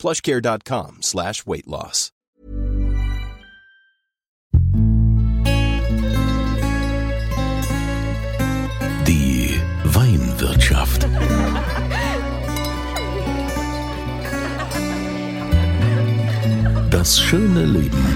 plushcare.com 0.00 1.02
slash 1.02 1.46
weight 1.46 1.66
loss. 1.66 2.10
Die 9.06 9.60
Weinwirtschaft. 9.84 11.06
Das 16.90 17.20
schöne 17.20 17.66
Leben 17.66 18.06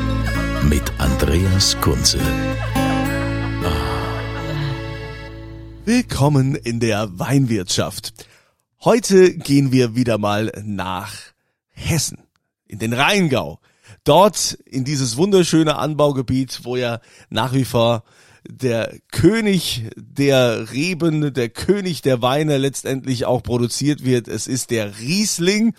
mit 0.69 0.83
Andreas 0.98 1.78
Kunze. 1.83 2.19
Willkommen 5.84 6.55
in 6.55 6.80
der 6.80 7.19
Weinwirtschaft. 7.19 8.14
Heute 8.83 9.34
gehen 9.37 9.70
wir 9.70 9.95
wieder 9.95 10.16
mal 10.16 10.51
nach 10.64 11.34
Hessen, 11.74 12.24
in 12.66 12.78
den 12.78 12.92
Rheingau. 12.92 13.60
Dort 14.05 14.59
in 14.64 14.84
dieses 14.84 15.16
wunderschöne 15.16 15.77
Anbaugebiet, 15.77 16.60
wo 16.64 16.77
ja 16.77 17.00
nach 17.28 17.52
wie 17.52 17.64
vor 17.64 18.05
der 18.47 18.98
König 19.11 19.84
der 19.97 20.70
Reben, 20.72 21.33
der 21.33 21.48
König 21.48 22.03
der 22.03 22.20
Weine 22.20 22.58
letztendlich 22.58 23.25
auch 23.25 23.42
produziert 23.42 24.05
wird. 24.05 24.28
Es 24.28 24.47
ist 24.47 24.70
der 24.70 24.98
Riesling 25.00 25.75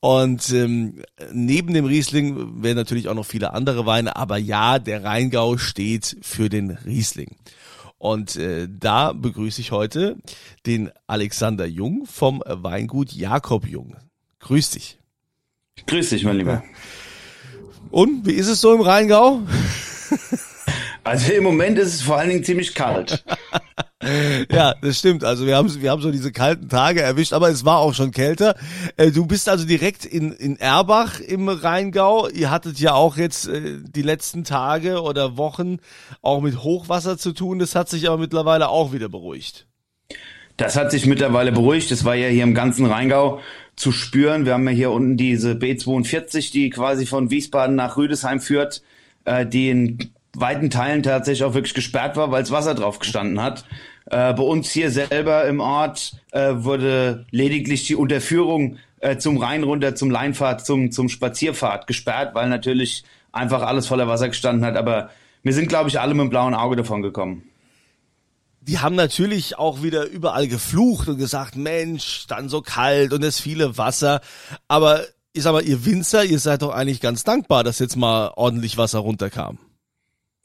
und 0.00 0.50
ähm, 0.50 1.02
neben 1.32 1.72
dem 1.72 1.84
Riesling 1.84 2.62
werden 2.62 2.76
natürlich 2.76 3.08
auch 3.08 3.14
noch 3.14 3.26
viele 3.26 3.52
andere 3.54 3.86
Weine, 3.86 4.16
aber 4.16 4.38
ja, 4.38 4.78
der 4.78 5.04
Rheingau 5.04 5.56
steht 5.56 6.16
für 6.22 6.48
den 6.48 6.70
Riesling. 6.70 7.36
Und 7.98 8.36
äh, 8.36 8.66
da 8.68 9.12
begrüße 9.12 9.60
ich 9.60 9.72
heute 9.72 10.16
den 10.66 10.90
Alexander 11.06 11.66
Jung 11.66 12.06
vom 12.06 12.42
Weingut 12.44 13.12
Jakob 13.12 13.66
Jung. 13.66 13.94
Grüß 14.40 14.70
dich. 14.70 14.99
Grüß 15.86 16.10
dich, 16.10 16.24
mein 16.24 16.38
Lieber. 16.38 16.62
Und 17.90 18.26
wie 18.26 18.32
ist 18.32 18.48
es 18.48 18.60
so 18.60 18.74
im 18.74 18.80
Rheingau? 18.80 19.40
Also 21.02 21.32
im 21.32 21.44
Moment 21.44 21.78
ist 21.78 21.94
es 21.94 22.02
vor 22.02 22.18
allen 22.18 22.28
Dingen 22.28 22.44
ziemlich 22.44 22.74
kalt. 22.74 23.24
ja, 24.52 24.74
das 24.82 24.98
stimmt. 24.98 25.24
Also 25.24 25.46
wir 25.46 25.56
haben 25.56 25.82
wir 25.82 25.90
haben 25.90 26.02
so 26.02 26.10
diese 26.10 26.30
kalten 26.30 26.68
Tage 26.68 27.00
erwischt, 27.00 27.32
aber 27.32 27.48
es 27.48 27.64
war 27.64 27.78
auch 27.78 27.94
schon 27.94 28.10
kälter. 28.10 28.54
Äh, 28.96 29.10
du 29.10 29.26
bist 29.26 29.48
also 29.48 29.66
direkt 29.66 30.04
in 30.04 30.32
in 30.32 30.56
Erbach 30.56 31.20
im 31.20 31.48
Rheingau. 31.48 32.28
Ihr 32.28 32.50
hattet 32.50 32.78
ja 32.80 32.92
auch 32.92 33.16
jetzt 33.16 33.48
äh, 33.48 33.78
die 33.82 34.02
letzten 34.02 34.44
Tage 34.44 35.02
oder 35.02 35.36
Wochen 35.36 35.78
auch 36.22 36.40
mit 36.42 36.62
Hochwasser 36.62 37.16
zu 37.16 37.32
tun. 37.32 37.58
Das 37.58 37.74
hat 37.74 37.88
sich 37.88 38.06
aber 38.06 38.18
mittlerweile 38.18 38.68
auch 38.68 38.92
wieder 38.92 39.08
beruhigt. 39.08 39.66
Das 40.58 40.76
hat 40.76 40.90
sich 40.90 41.06
mittlerweile 41.06 41.52
beruhigt. 41.52 41.90
Das 41.90 42.04
war 42.04 42.14
ja 42.14 42.28
hier 42.28 42.42
im 42.42 42.54
ganzen 42.54 42.84
Rheingau 42.84 43.40
zu 43.80 43.92
spüren. 43.92 44.44
Wir 44.44 44.52
haben 44.52 44.68
ja 44.68 44.74
hier 44.74 44.90
unten 44.90 45.16
diese 45.16 45.52
B42, 45.52 46.52
die 46.52 46.68
quasi 46.68 47.06
von 47.06 47.30
Wiesbaden 47.30 47.76
nach 47.76 47.96
Rüdesheim 47.96 48.38
führt, 48.38 48.82
äh, 49.24 49.46
die 49.46 49.70
in 49.70 50.10
weiten 50.36 50.68
Teilen 50.68 51.02
tatsächlich 51.02 51.44
auch 51.44 51.54
wirklich 51.54 51.72
gesperrt 51.72 52.14
war, 52.16 52.30
weil 52.30 52.42
es 52.42 52.50
Wasser 52.50 52.74
drauf 52.74 52.98
gestanden 52.98 53.42
hat. 53.42 53.64
Äh, 54.04 54.34
bei 54.34 54.42
uns 54.42 54.70
hier 54.70 54.90
selber 54.90 55.46
im 55.46 55.60
Ort 55.60 56.12
äh, 56.32 56.52
wurde 56.56 57.24
lediglich 57.30 57.86
die 57.86 57.96
Unterführung 57.96 58.76
äh, 59.00 59.16
zum 59.16 59.38
Rhein 59.38 59.62
runter, 59.62 59.94
zum 59.94 60.10
Leinfahrt, 60.10 60.64
zum, 60.66 60.92
zum 60.92 61.08
Spazierfahrt 61.08 61.86
gesperrt, 61.86 62.34
weil 62.34 62.50
natürlich 62.50 63.04
einfach 63.32 63.62
alles 63.62 63.86
voller 63.86 64.08
Wasser 64.08 64.28
gestanden 64.28 64.64
hat. 64.64 64.76
Aber 64.76 65.08
wir 65.42 65.54
sind, 65.54 65.70
glaube 65.70 65.88
ich, 65.88 65.98
alle 65.98 66.12
mit 66.12 66.24
dem 66.24 66.30
blauen 66.30 66.54
Auge 66.54 66.76
davon 66.76 67.00
gekommen. 67.00 67.49
Die 68.70 68.78
haben 68.78 68.94
natürlich 68.94 69.58
auch 69.58 69.82
wieder 69.82 70.06
überall 70.06 70.46
geflucht 70.46 71.08
und 71.08 71.18
gesagt, 71.18 71.56
Mensch, 71.56 72.28
dann 72.28 72.48
so 72.48 72.62
kalt 72.62 73.12
und 73.12 73.24
es 73.24 73.40
viele 73.40 73.76
Wasser. 73.76 74.20
Aber 74.68 75.02
ich 75.32 75.42
sag 75.42 75.50
mal, 75.50 75.64
ihr 75.64 75.84
Winzer, 75.86 76.24
ihr 76.24 76.38
seid 76.38 76.62
doch 76.62 76.70
eigentlich 76.70 77.00
ganz 77.00 77.24
dankbar, 77.24 77.64
dass 77.64 77.80
jetzt 77.80 77.96
mal 77.96 78.30
ordentlich 78.36 78.78
Wasser 78.78 79.00
runterkam. 79.00 79.58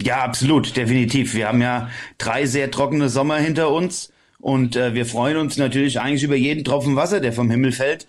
Ja, 0.01 0.23
absolut, 0.23 0.75
definitiv. 0.75 1.35
Wir 1.35 1.47
haben 1.47 1.61
ja 1.61 1.91
drei 2.17 2.47
sehr 2.47 2.71
trockene 2.71 3.09
Sommer 3.09 3.37
hinter 3.37 3.69
uns 3.69 4.11
und 4.39 4.75
äh, 4.75 4.95
wir 4.95 5.05
freuen 5.05 5.37
uns 5.37 5.57
natürlich 5.57 5.99
eigentlich 5.99 6.23
über 6.23 6.35
jeden 6.35 6.63
Tropfen 6.63 6.95
Wasser, 6.95 7.19
der 7.19 7.31
vom 7.31 7.51
Himmel 7.51 7.73
fällt. 7.73 8.07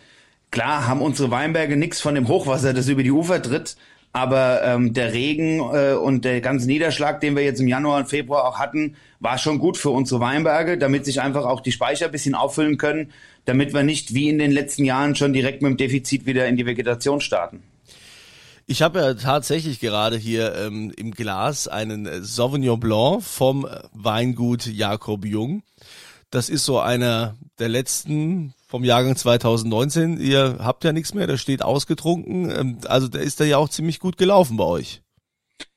Klar 0.50 0.87
haben 0.87 1.03
unsere 1.03 1.31
Weinberge 1.31 1.76
nichts 1.76 2.00
von 2.00 2.15
dem 2.15 2.26
Hochwasser, 2.26 2.72
das 2.72 2.88
über 2.88 3.03
die 3.03 3.12
Ufer 3.12 3.43
tritt, 3.43 3.76
aber 4.16 4.62
ähm, 4.62 4.94
der 4.94 5.12
Regen 5.12 5.59
äh, 5.59 5.93
und 5.93 6.25
der 6.25 6.41
ganze 6.41 6.66
Niederschlag, 6.66 7.21
den 7.21 7.37
wir 7.37 7.44
jetzt 7.44 7.60
im 7.60 7.69
Januar 7.69 7.99
und 7.99 8.09
Februar 8.09 8.49
auch 8.49 8.59
hatten, 8.59 8.97
war 9.21 9.37
schon 9.37 9.59
gut 9.59 9.77
für 9.77 9.91
unsere 9.91 10.21
Weinberge, 10.21 10.78
damit 10.78 11.04
sich 11.04 11.21
einfach 11.21 11.44
auch 11.44 11.60
die 11.60 11.71
Speicher 11.71 12.06
ein 12.06 12.12
bisschen 12.12 12.34
auffüllen 12.34 12.78
können, 12.78 13.12
damit 13.44 13.75
wir 13.75 13.82
nicht 13.82 14.15
wie 14.15 14.31
in 14.31 14.38
den 14.38 14.53
letzten 14.53 14.87
Jahren 14.87 15.16
schon 15.16 15.34
direkt 15.34 15.60
mit 15.60 15.72
dem 15.72 15.76
Defizit 15.76 16.25
wieder 16.25 16.47
in 16.47 16.56
die 16.56 16.65
Vegetation 16.65 17.21
starten. 17.21 17.62
Ich 18.66 18.81
habe 18.81 19.00
ja 19.00 19.12
tatsächlich 19.12 19.81
gerade 19.81 20.16
hier 20.16 20.55
ähm, 20.55 20.94
im 20.97 21.10
Glas 21.10 21.69
einen 21.69 22.06
äh, 22.06 22.22
Sauvignon 22.22 22.81
Blanc 22.81 23.22
vom 23.22 23.66
äh, 23.66 23.81
Weingut 23.93 24.65
Jakob 24.65 25.26
Jung. 25.26 25.62
Das 26.31 26.48
ist 26.48 26.64
so 26.64 26.81
einer 26.81 27.37
der 27.59 27.69
letzten 27.69 28.54
vom 28.66 28.84
Jahrgang 28.84 29.16
2019. 29.16 30.20
Ihr 30.20 30.59
habt 30.60 30.84
ja 30.84 30.92
nichts 30.92 31.14
mehr, 31.14 31.26
der 31.26 31.37
steht 31.37 31.62
ausgetrunken. 31.62 32.50
Ähm, 32.50 32.78
also 32.87 33.09
der 33.09 33.22
ist 33.22 33.41
da 33.41 33.44
ja 33.44 33.59
auch 33.59 33.69
ziemlich 33.69 34.00
gut 34.00 34.16
gelaufen 34.16 34.56
bei 34.56 34.64
euch. 34.64 35.03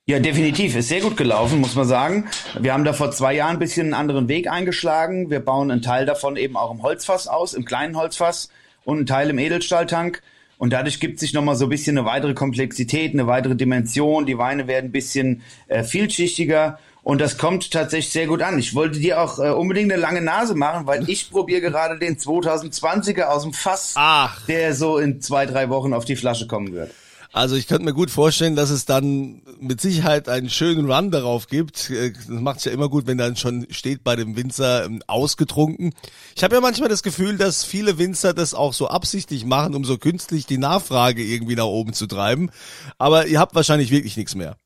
Ja, 0.10 0.20
definitiv. 0.20 0.76
Ist 0.76 0.88
sehr 0.88 1.02
gut 1.02 1.18
gelaufen, 1.18 1.60
muss 1.60 1.76
man 1.76 1.88
sagen. 1.88 2.26
Wir 2.60 2.74
haben 2.74 2.84
da 2.84 2.94
vor 2.94 3.12
zwei 3.12 3.36
Jahren 3.36 3.58
ein 3.58 3.60
bisschen 3.60 3.88
einen 3.88 3.94
anderen 3.94 4.28
Weg 4.28 4.50
eingeschlagen. 4.50 5.30
Wir 5.30 5.40
bauen 5.40 5.70
einen 5.70 5.84
Teil 5.84 6.08
davon 6.08 6.36
eben 6.36 6.58
auch 6.58 6.72
im 6.72 6.82
Holzfass 6.82 7.28
aus, 7.28 7.54
im 7.54 7.64
kleinen 7.64 7.96
Holzfass 7.96 8.50
und 8.86 8.98
einen 8.98 9.06
Teil 9.06 9.30
im 9.30 9.38
Edelstahltank. 9.38 10.24
Und 10.58 10.74
dadurch 10.74 11.00
gibt 11.00 11.20
sich 11.20 11.34
nochmal 11.34 11.56
so 11.56 11.68
ein 11.68 11.70
bisschen 11.70 11.96
eine 11.96 12.08
weitere 12.08 12.34
Komplexität, 12.34 13.14
eine 13.14 13.28
weitere 13.28 13.56
Dimension. 13.56 14.26
Die 14.26 14.40
Weine 14.40 14.66
werden 14.66 14.88
ein 14.88 14.92
bisschen 14.92 15.44
äh, 15.68 15.84
vielschichtiger. 15.84 16.80
Und 17.10 17.20
das 17.22 17.40
kommt 17.40 17.72
tatsächlich 17.72 18.14
sehr 18.14 18.28
gut 18.28 18.44
an. 18.44 18.60
Ich 18.60 18.76
wollte 18.76 19.00
dir 19.00 19.20
auch 19.20 19.40
äh, 19.40 19.50
unbedingt 19.50 19.92
eine 19.92 20.00
lange 20.00 20.22
Nase 20.22 20.54
machen, 20.54 20.86
weil 20.86 21.10
ich 21.10 21.32
probiere 21.32 21.60
gerade 21.60 21.98
den 21.98 22.18
2020er 22.18 23.24
aus 23.24 23.42
dem 23.42 23.52
Fass, 23.52 23.94
Ach. 23.96 24.46
der 24.46 24.76
so 24.76 25.00
in 25.00 25.20
zwei, 25.20 25.48
drei 25.48 25.70
Wochen 25.70 25.96
auf 25.96 26.06
die 26.06 26.16
Flasche 26.16 26.46
kommen 26.46 26.72
wird. 26.72 26.92
Also 27.34 27.56
ich 27.56 27.66
könnte 27.66 27.86
mir 27.86 27.96
gut 27.96 28.12
vorstellen, 28.12 28.56
dass 28.56 28.70
es 28.70 28.86
dann 28.86 29.42
mit 29.60 29.82
Sicherheit 29.82 30.30
einen 30.30 30.52
schönen 30.52 30.92
Run 30.92 31.10
darauf 31.10 31.48
gibt. 31.48 31.90
Äh, 31.90 32.12
das 32.12 32.28
macht 32.28 32.60
es 32.60 32.66
ja 32.66 32.72
immer 32.74 32.90
gut, 32.90 33.08
wenn 33.08 33.18
dann 33.18 33.36
schon 33.36 33.66
steht 33.72 34.04
bei 34.04 34.16
dem 34.16 34.36
Winzer 34.36 34.86
ähm, 34.86 35.02
ausgetrunken. 35.08 35.96
Ich 36.36 36.44
habe 36.44 36.54
ja 36.54 36.62
manchmal 36.62 36.90
das 36.90 37.02
Gefühl, 37.02 37.40
dass 37.40 37.64
viele 37.64 37.98
Winzer 37.98 38.36
das 38.36 38.54
auch 38.54 38.74
so 38.74 38.88
absichtlich 38.88 39.46
machen, 39.46 39.74
um 39.74 39.84
so 39.84 39.98
künstlich 39.98 40.46
die 40.46 40.60
Nachfrage 40.60 41.24
irgendwie 41.24 41.56
nach 41.56 41.66
oben 41.66 41.94
zu 41.94 42.06
treiben. 42.06 42.52
Aber 43.00 43.26
ihr 43.26 43.40
habt 43.40 43.56
wahrscheinlich 43.56 43.90
wirklich 43.90 44.16
nichts 44.16 44.36
mehr. 44.36 44.58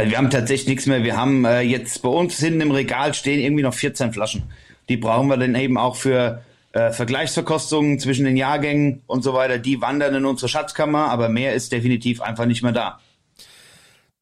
Also 0.00 0.12
wir 0.12 0.16
haben 0.16 0.30
tatsächlich 0.30 0.66
nichts 0.66 0.86
mehr. 0.86 1.04
Wir 1.04 1.18
haben 1.18 1.44
äh, 1.44 1.60
jetzt 1.60 2.00
bei 2.00 2.08
uns 2.08 2.38
hinten 2.38 2.62
im 2.62 2.70
Regal 2.70 3.12
stehen 3.12 3.38
irgendwie 3.38 3.62
noch 3.62 3.74
14 3.74 4.14
Flaschen. 4.14 4.44
Die 4.88 4.96
brauchen 4.96 5.28
wir 5.28 5.36
dann 5.36 5.54
eben 5.54 5.76
auch 5.76 5.94
für 5.94 6.40
äh, 6.72 6.90
Vergleichsverkostungen 6.90 7.98
zwischen 7.98 8.24
den 8.24 8.38
Jahrgängen 8.38 9.02
und 9.06 9.22
so 9.22 9.34
weiter. 9.34 9.58
Die 9.58 9.82
wandern 9.82 10.14
in 10.14 10.24
unsere 10.24 10.48
Schatzkammer, 10.48 11.10
aber 11.10 11.28
mehr 11.28 11.52
ist 11.52 11.70
definitiv 11.70 12.22
einfach 12.22 12.46
nicht 12.46 12.62
mehr 12.62 12.72
da. 12.72 12.98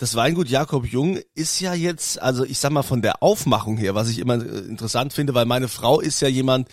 Das 0.00 0.14
Weingut 0.14 0.48
Jakob 0.48 0.86
Jung 0.86 1.18
ist 1.34 1.58
ja 1.58 1.74
jetzt, 1.74 2.22
also 2.22 2.44
ich 2.44 2.60
sag 2.60 2.70
mal 2.70 2.84
von 2.84 3.02
der 3.02 3.20
Aufmachung 3.20 3.76
her, 3.76 3.96
was 3.96 4.08
ich 4.08 4.20
immer 4.20 4.34
äh, 4.34 4.58
interessant 4.60 5.12
finde, 5.12 5.34
weil 5.34 5.44
meine 5.44 5.66
Frau 5.66 5.98
ist 5.98 6.20
ja 6.20 6.28
jemand, 6.28 6.68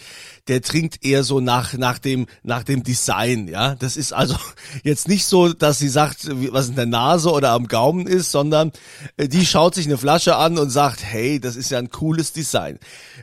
der 0.47 0.61
trinkt 0.61 1.03
eher 1.03 1.23
so 1.23 1.39
nach 1.39 1.73
nach 1.73 1.97
dem 1.97 2.27
nach 2.43 2.61
dem 2.61 2.83
Design, 2.83 3.47
ja. 3.47 3.73
Das 3.73 3.97
ist 3.97 4.13
also 4.13 4.35
jetzt 4.83 5.07
nicht 5.07 5.25
so, 5.25 5.53
dass 5.53 5.79
sie 5.79 5.89
sagt, 5.89 6.27
was 6.53 6.69
in 6.69 6.75
der 6.75 6.85
Nase 6.85 7.31
oder 7.31 7.49
am 7.53 7.67
Gaumen 7.67 8.05
ist, 8.05 8.29
sondern 8.29 8.71
äh, 9.17 9.27
die 9.27 9.47
schaut 9.47 9.73
sich 9.73 9.87
eine 9.87 9.97
Flasche 9.97 10.35
an 10.35 10.59
und 10.59 10.69
sagt, 10.69 11.03
hey, 11.03 11.39
das 11.39 11.55
ist 11.55 11.71
ja 11.71 11.79
ein 11.79 11.89
cooles 11.89 12.31
Design. 12.31 12.77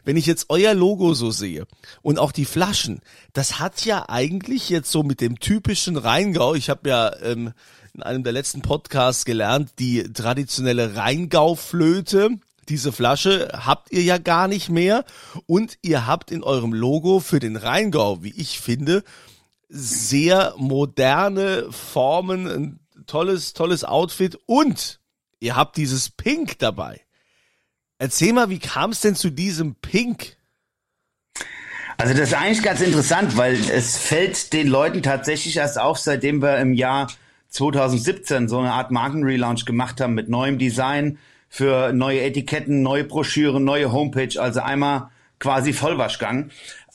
Wenn 0.04 0.16
ich 0.16 0.26
jetzt 0.26 0.46
euer 0.48 0.74
Logo 0.74 1.14
so 1.14 1.30
sehe 1.30 1.64
und 2.02 2.18
auch 2.18 2.32
die 2.32 2.44
Flaschen, 2.44 3.02
das 3.34 3.60
hat 3.60 3.84
ja 3.84 4.08
eigentlich 4.08 4.68
jetzt 4.68 4.90
so 4.90 5.04
mit 5.04 5.20
dem 5.20 5.38
typischen 5.38 5.96
Rheingau, 5.96 6.56
ich 6.56 6.70
habe 6.70 6.88
ja 6.88 7.12
ähm, 7.22 7.52
in 7.94 8.02
einem 8.02 8.24
der 8.24 8.32
letzten 8.32 8.62
Podcasts 8.62 9.24
gelernt, 9.24 9.72
die 9.78 10.02
traditionelle 10.12 10.96
Rheingauflöte. 10.96 12.30
Diese 12.68 12.92
Flasche 12.92 13.50
habt 13.52 13.92
ihr 13.92 14.02
ja 14.02 14.18
gar 14.18 14.48
nicht 14.48 14.70
mehr 14.70 15.04
und 15.46 15.78
ihr 15.82 16.06
habt 16.06 16.30
in 16.30 16.42
eurem 16.42 16.72
Logo 16.72 17.20
für 17.20 17.38
den 17.38 17.56
Rheingau, 17.56 18.22
wie 18.22 18.32
ich 18.34 18.60
finde, 18.60 19.02
sehr 19.68 20.54
moderne 20.56 21.70
Formen, 21.70 22.80
tolles, 23.06 23.52
tolles 23.52 23.84
Outfit 23.84 24.38
und 24.46 25.00
ihr 25.40 25.56
habt 25.56 25.76
dieses 25.76 26.08
Pink 26.08 26.58
dabei. 26.58 27.00
Erzähl 27.98 28.32
mal, 28.32 28.48
wie 28.48 28.58
kam 28.58 28.90
es 28.90 29.00
denn 29.00 29.16
zu 29.16 29.30
diesem 29.30 29.74
Pink? 29.74 30.36
Also 31.98 32.14
das 32.14 32.28
ist 32.28 32.34
eigentlich 32.34 32.62
ganz 32.62 32.80
interessant, 32.80 33.36
weil 33.36 33.54
es 33.54 33.98
fällt 33.98 34.52
den 34.52 34.66
Leuten 34.68 35.02
tatsächlich 35.02 35.56
erst 35.56 35.78
auf, 35.78 35.98
seitdem 35.98 36.40
wir 36.40 36.58
im 36.58 36.72
Jahr 36.72 37.08
2017 37.52 38.48
so 38.48 38.58
eine 38.58 38.72
Art 38.72 38.90
Markenrelaunch 38.90 39.64
gemacht 39.64 40.00
haben 40.00 40.14
mit 40.14 40.28
neuem 40.28 40.58
Design 40.58 41.18
für 41.48 41.92
neue 41.92 42.22
Etiketten, 42.22 42.82
neue 42.82 43.04
Broschüren, 43.04 43.62
neue 43.62 43.92
Homepage, 43.92 44.40
also 44.40 44.60
einmal 44.60 45.10
quasi 45.38 45.72
Vollwaschgang. 45.72 46.50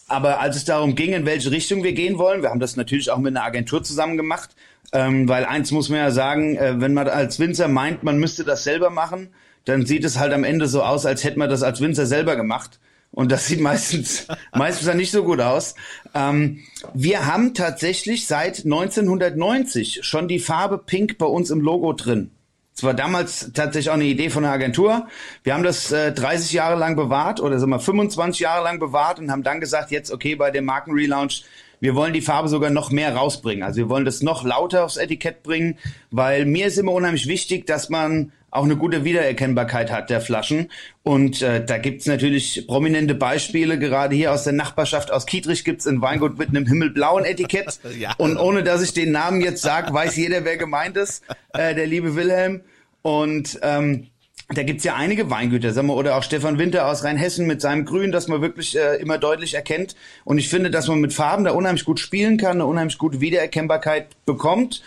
Aber 0.08 0.40
als 0.40 0.56
es 0.56 0.66
darum 0.66 0.96
ging, 0.96 1.14
in 1.14 1.26
welche 1.26 1.52
Richtung 1.52 1.84
wir 1.84 1.94
gehen 1.94 2.18
wollen, 2.18 2.42
wir 2.42 2.50
haben 2.50 2.60
das 2.60 2.76
natürlich 2.76 3.12
auch 3.12 3.20
mit 3.20 3.36
einer 3.36 3.46
Agentur 3.46 3.84
zusammen 3.84 4.18
gemacht, 4.18 4.56
ähm, 4.94 5.28
weil 5.30 5.46
eins 5.46 5.72
muss 5.72 5.90
man 5.90 6.00
ja 6.00 6.12
sagen, 6.12 6.56
äh, 6.56 6.80
wenn 6.80 6.94
man 6.94 7.08
als 7.08 7.40
Winzer 7.40 7.68
meint, 7.68 8.04
man 8.04 8.18
müsste 8.18 8.44
das 8.44 8.64
selber 8.64 8.90
machen, 8.90 9.30
dann 9.66 9.86
sieht 9.86 10.06
es 10.06 10.18
halt 10.18 10.34
am 10.34 10.44
Ende 10.44 10.68
so 10.68 10.82
aus, 10.82 11.06
als 11.06 11.24
hätte 11.24 11.38
man 11.38 11.50
das 11.50 11.62
als 11.62 11.82
Winzer 11.82 12.06
selber 12.06 12.36
gemacht. 12.36 12.80
Und 13.18 13.32
das 13.32 13.48
sieht 13.48 13.62
meistens, 13.62 14.28
meistens 14.54 14.86
dann 14.86 14.98
nicht 14.98 15.10
so 15.10 15.24
gut 15.24 15.42
aus. 15.42 15.74
Ähm, 16.14 16.60
wir 16.94 17.26
haben 17.26 17.56
tatsächlich 17.56 18.28
seit 18.28 18.64
1990 18.64 20.02
schon 20.04 20.28
die 20.28 20.38
Farbe 20.38 20.78
Pink 20.78 21.18
bei 21.18 21.26
uns 21.26 21.50
im 21.50 21.60
Logo 21.60 21.94
drin. 21.94 22.30
Es 22.76 22.84
war 22.84 22.94
damals 22.94 23.52
tatsächlich 23.54 23.90
auch 23.90 23.96
eine 23.96 24.04
Idee 24.04 24.30
von 24.30 24.44
der 24.44 24.52
Agentur. 24.52 25.08
Wir 25.42 25.56
haben 25.56 25.64
das 25.64 25.92
äh, 25.92 26.12
30 26.12 26.52
Jahre 26.52 26.78
lang 26.78 26.96
bewahrt 26.96 27.40
oder 27.40 27.58
sagen 27.58 27.72
wir 27.72 27.80
25 27.80 28.40
Jahre 28.40 28.64
lang 28.64 28.78
bewahrt 28.78 29.18
und 29.18 29.32
haben 29.32 29.42
dann 29.42 29.60
gesagt, 29.60 29.90
jetzt 29.90 30.12
okay, 30.12 30.36
bei 30.36 30.52
dem 30.52 30.66
Markenrelaunch, 30.66 31.44
wir 31.80 31.96
wollen 31.96 32.14
die 32.14 32.22
Farbe 32.22 32.50
sogar 32.50 32.70
noch 32.70 32.92
mehr 32.92 33.16
rausbringen. 33.16 33.64
Also 33.64 33.78
wir 33.78 33.90
wollen 33.90 34.06
das 34.06 34.22
noch 34.22 34.44
lauter 34.44 34.84
aufs 34.86 34.98
Etikett 34.98 35.44
bringen, 35.44 35.78
weil 36.12 36.46
mir 36.46 36.68
ist 36.68 36.78
immer 36.78 36.94
unheimlich 36.94 37.28
wichtig, 37.28 37.66
dass 37.68 37.90
man 37.90 38.32
auch 38.50 38.64
eine 38.64 38.78
gute 38.78 39.04
Wiedererkennbarkeit 39.04 39.92
hat 39.92 40.10
der 40.10 40.22
Flaschen. 40.22 40.72
Und 41.04 41.42
äh, 41.42 41.64
da 41.64 41.78
gibt's 41.78 42.06
natürlich 42.06 42.66
prominente 42.66 43.14
Beispiele, 43.14 43.78
gerade 43.78 44.16
hier 44.16 44.32
aus 44.32 44.46
der 44.46 44.54
Nachbarschaft 44.54 45.12
aus 45.12 45.26
Kietrich 45.26 45.64
gibt's 45.64 45.86
ein 45.86 46.02
Weingut 46.02 46.38
mit 46.38 46.50
einem 46.50 46.66
himmelblauen 46.66 47.26
Etikett. 47.26 47.80
ja. 48.00 48.14
Und 48.18 48.38
ohne 48.38 48.64
dass 48.64 48.82
ich 48.82 48.94
den 48.94 49.12
Namen 49.12 49.42
jetzt 49.42 49.62
sage, 49.62 49.94
weiß 49.94 50.16
jeder, 50.16 50.46
wer 50.46 50.58
gemeint 50.58 50.98
ist, 50.98 51.24
äh, 51.54 51.76
der 51.76 51.88
liebe 51.88 52.16
Wilhelm. 52.16 52.62
Und 53.02 53.60
ähm, 53.62 54.08
da 54.50 54.64
gibt's 54.64 54.86
ja 54.86 54.96
einige 54.96 55.30
Weingüter, 55.30 55.74
sagen 55.74 55.88
wir, 55.88 55.96
oder 55.96 56.16
auch 56.16 56.24
Stefan 56.24 56.58
Winter 56.58 56.88
aus 56.88 57.04
Rheinhessen 57.04 57.48
mit 57.48 57.62
seinem 57.62 57.84
Grün, 57.84 58.14
das 58.14 58.30
man 58.30 58.42
wirklich 58.42 58.78
äh, 58.78 58.96
immer 58.96 59.18
deutlich 59.18 59.56
erkennt. 59.56 59.96
Und 60.24 60.38
ich 60.38 60.48
finde, 60.48 60.72
dass 60.72 60.88
man 60.88 61.00
mit 61.00 61.14
Farben 61.14 61.44
da 61.44 61.52
unheimlich 61.52 61.84
gut 61.84 62.00
spielen 62.00 62.38
kann, 62.38 62.54
eine 62.54 62.66
unheimlich 62.66 62.98
gute 62.98 63.20
Wiedererkennbarkeit 63.20 64.08
bekommt. 64.26 64.82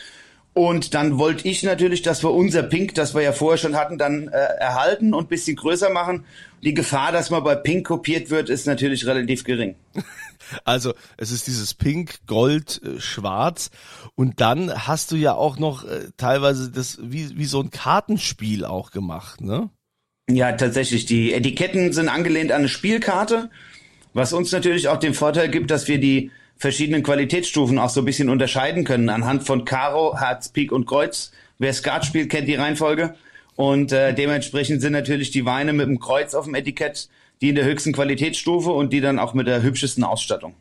Und 0.52 0.94
dann 0.94 1.19
wollte 1.19 1.47
ich 1.49 1.62
natürlich, 1.62 2.02
dass 2.02 2.25
wir 2.25 2.32
unser 2.32 2.64
Pink, 2.64 2.94
das 2.97 3.14
wir 3.14 3.23
ja 3.23 3.32
vorher 3.32 3.58
schon 3.58 3.76
hatten, 3.76 3.99
dann 3.99 4.29
äh, 4.29 4.37
erhalten 4.37 5.14
und 5.14 5.29
bisschen 5.29 5.56
größer 5.56 5.91
machen. 5.91 6.25
Die 6.62 6.75
Gefahr, 6.75 7.12
dass 7.12 7.31
man 7.31 7.44
bei 7.44 7.55
Pink 7.55 7.87
kopiert 7.87 8.31
wird, 8.31 8.50
ist 8.50 8.67
natürlich 8.67 9.06
relativ 9.06 9.44
gering. 9.44 9.76
Also 10.64 10.94
es 11.17 11.31
ist 11.31 11.47
dieses 11.47 11.75
Pink, 11.75 12.26
Gold, 12.26 12.81
äh, 12.82 13.00
Schwarz 13.00 13.70
und 14.17 14.41
dann 14.41 14.87
hast 14.87 15.12
du 15.12 15.17
ja 15.17 15.35
auch 15.35 15.58
noch 15.58 15.85
äh, 15.85 16.08
teilweise 16.17 16.73
das 16.73 16.99
wie, 17.00 17.38
wie 17.38 17.44
so 17.44 17.61
ein 17.61 17.70
Kartenspiel 17.70 18.64
auch 18.64 18.91
gemacht, 18.91 19.41
ne? 19.43 19.70
Ja, 20.29 20.52
tatsächlich. 20.52 21.06
Die 21.06 21.32
Etiketten 21.32 21.93
sind 21.93 22.08
angelehnt 22.08 22.50
an 22.50 22.61
eine 22.61 22.69
Spielkarte, 22.69 23.50
was 24.12 24.32
uns 24.32 24.50
natürlich 24.50 24.88
auch 24.88 24.99
den 24.99 25.14
Vorteil 25.14 25.49
gibt, 25.49 25.70
dass 25.70 25.87
wir 25.87 25.99
die 25.99 26.31
verschiedenen 26.60 27.02
Qualitätsstufen 27.02 27.80
auch 27.80 27.90
so 27.90 28.02
ein 28.02 28.04
bisschen 28.04 28.28
unterscheiden 28.28 28.84
können 28.84 29.08
anhand 29.08 29.42
von 29.44 29.64
Karo, 29.64 30.16
Herz, 30.16 30.50
Pik 30.50 30.70
und 30.70 30.86
Kreuz. 30.86 31.32
Wer 31.58 31.72
Skat 31.72 32.06
spielt, 32.06 32.30
kennt 32.30 32.46
die 32.46 32.54
Reihenfolge. 32.54 33.16
Und 33.56 33.90
äh, 33.90 34.14
dementsprechend 34.14 34.80
sind 34.80 34.92
natürlich 34.92 35.32
die 35.32 35.44
Weine 35.44 35.72
mit 35.72 35.88
dem 35.88 35.98
Kreuz 35.98 36.34
auf 36.34 36.44
dem 36.44 36.54
Etikett 36.54 37.08
die 37.40 37.48
in 37.48 37.54
der 37.54 37.64
höchsten 37.64 37.92
Qualitätsstufe 37.92 38.70
und 38.70 38.92
die 38.92 39.00
dann 39.00 39.18
auch 39.18 39.34
mit 39.34 39.46
der 39.46 39.62
hübschesten 39.62 40.04
Ausstattung. 40.04 40.54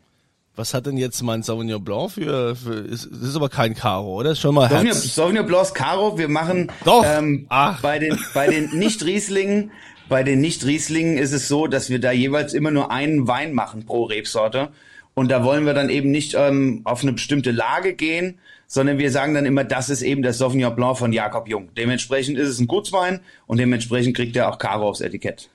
Was 0.55 0.73
hat 0.73 0.85
denn 0.85 0.97
jetzt 0.97 1.21
mein 1.21 1.41
Sauvignon 1.41 1.83
Blanc 1.83 2.11
für, 2.11 2.55
für 2.55 2.73
ist, 2.79 3.07
das 3.11 3.29
ist 3.29 3.35
aber 3.35 3.49
kein 3.49 3.75
Caro, 3.75 4.19
oder? 4.19 4.31
Ist 4.31 4.39
schon 4.39 4.55
mal 4.55 4.69
Sauvignon, 4.69 4.93
Sauvignon 4.93 5.45
Blanc 5.45 5.73
Caro, 5.73 6.17
wir 6.17 6.27
machen 6.27 6.71
Doch. 6.83 7.03
Ähm, 7.05 7.45
Ach. 7.49 7.81
bei 7.81 7.99
den 7.99 8.17
bei 8.33 8.47
den 8.47 8.69
nicht 8.77 9.03
Rieslingen, 9.05 9.71
bei 10.09 10.23
den 10.23 10.41
nicht 10.41 10.65
Rieslingen 10.65 11.17
ist 11.17 11.31
es 11.31 11.47
so, 11.47 11.67
dass 11.67 11.89
wir 11.89 11.99
da 11.99 12.11
jeweils 12.11 12.53
immer 12.53 12.71
nur 12.71 12.91
einen 12.91 13.27
Wein 13.27 13.53
machen 13.53 13.85
pro 13.85 14.03
Rebsorte 14.03 14.69
und 15.13 15.29
da 15.29 15.43
wollen 15.43 15.65
wir 15.65 15.73
dann 15.73 15.89
eben 15.89 16.11
nicht 16.11 16.35
ähm, 16.37 16.81
auf 16.85 17.01
eine 17.01 17.13
bestimmte 17.13 17.51
Lage 17.51 17.93
gehen, 17.93 18.39
sondern 18.67 18.99
wir 18.99 19.11
sagen 19.11 19.33
dann 19.33 19.45
immer, 19.45 19.63
das 19.63 19.89
ist 19.89 20.01
eben 20.01 20.21
der 20.21 20.33
Sauvignon 20.33 20.75
Blanc 20.75 20.97
von 20.97 21.11
Jakob 21.11 21.47
Jung. 21.47 21.69
Dementsprechend 21.75 22.37
ist 22.37 22.49
es 22.49 22.59
ein 22.59 22.67
Gutswein 22.67 23.19
und 23.47 23.57
dementsprechend 23.57 24.15
kriegt 24.15 24.35
er 24.35 24.49
auch 24.49 24.59
Caro 24.59 24.87
aufs 24.87 25.01
Etikett. 25.01 25.49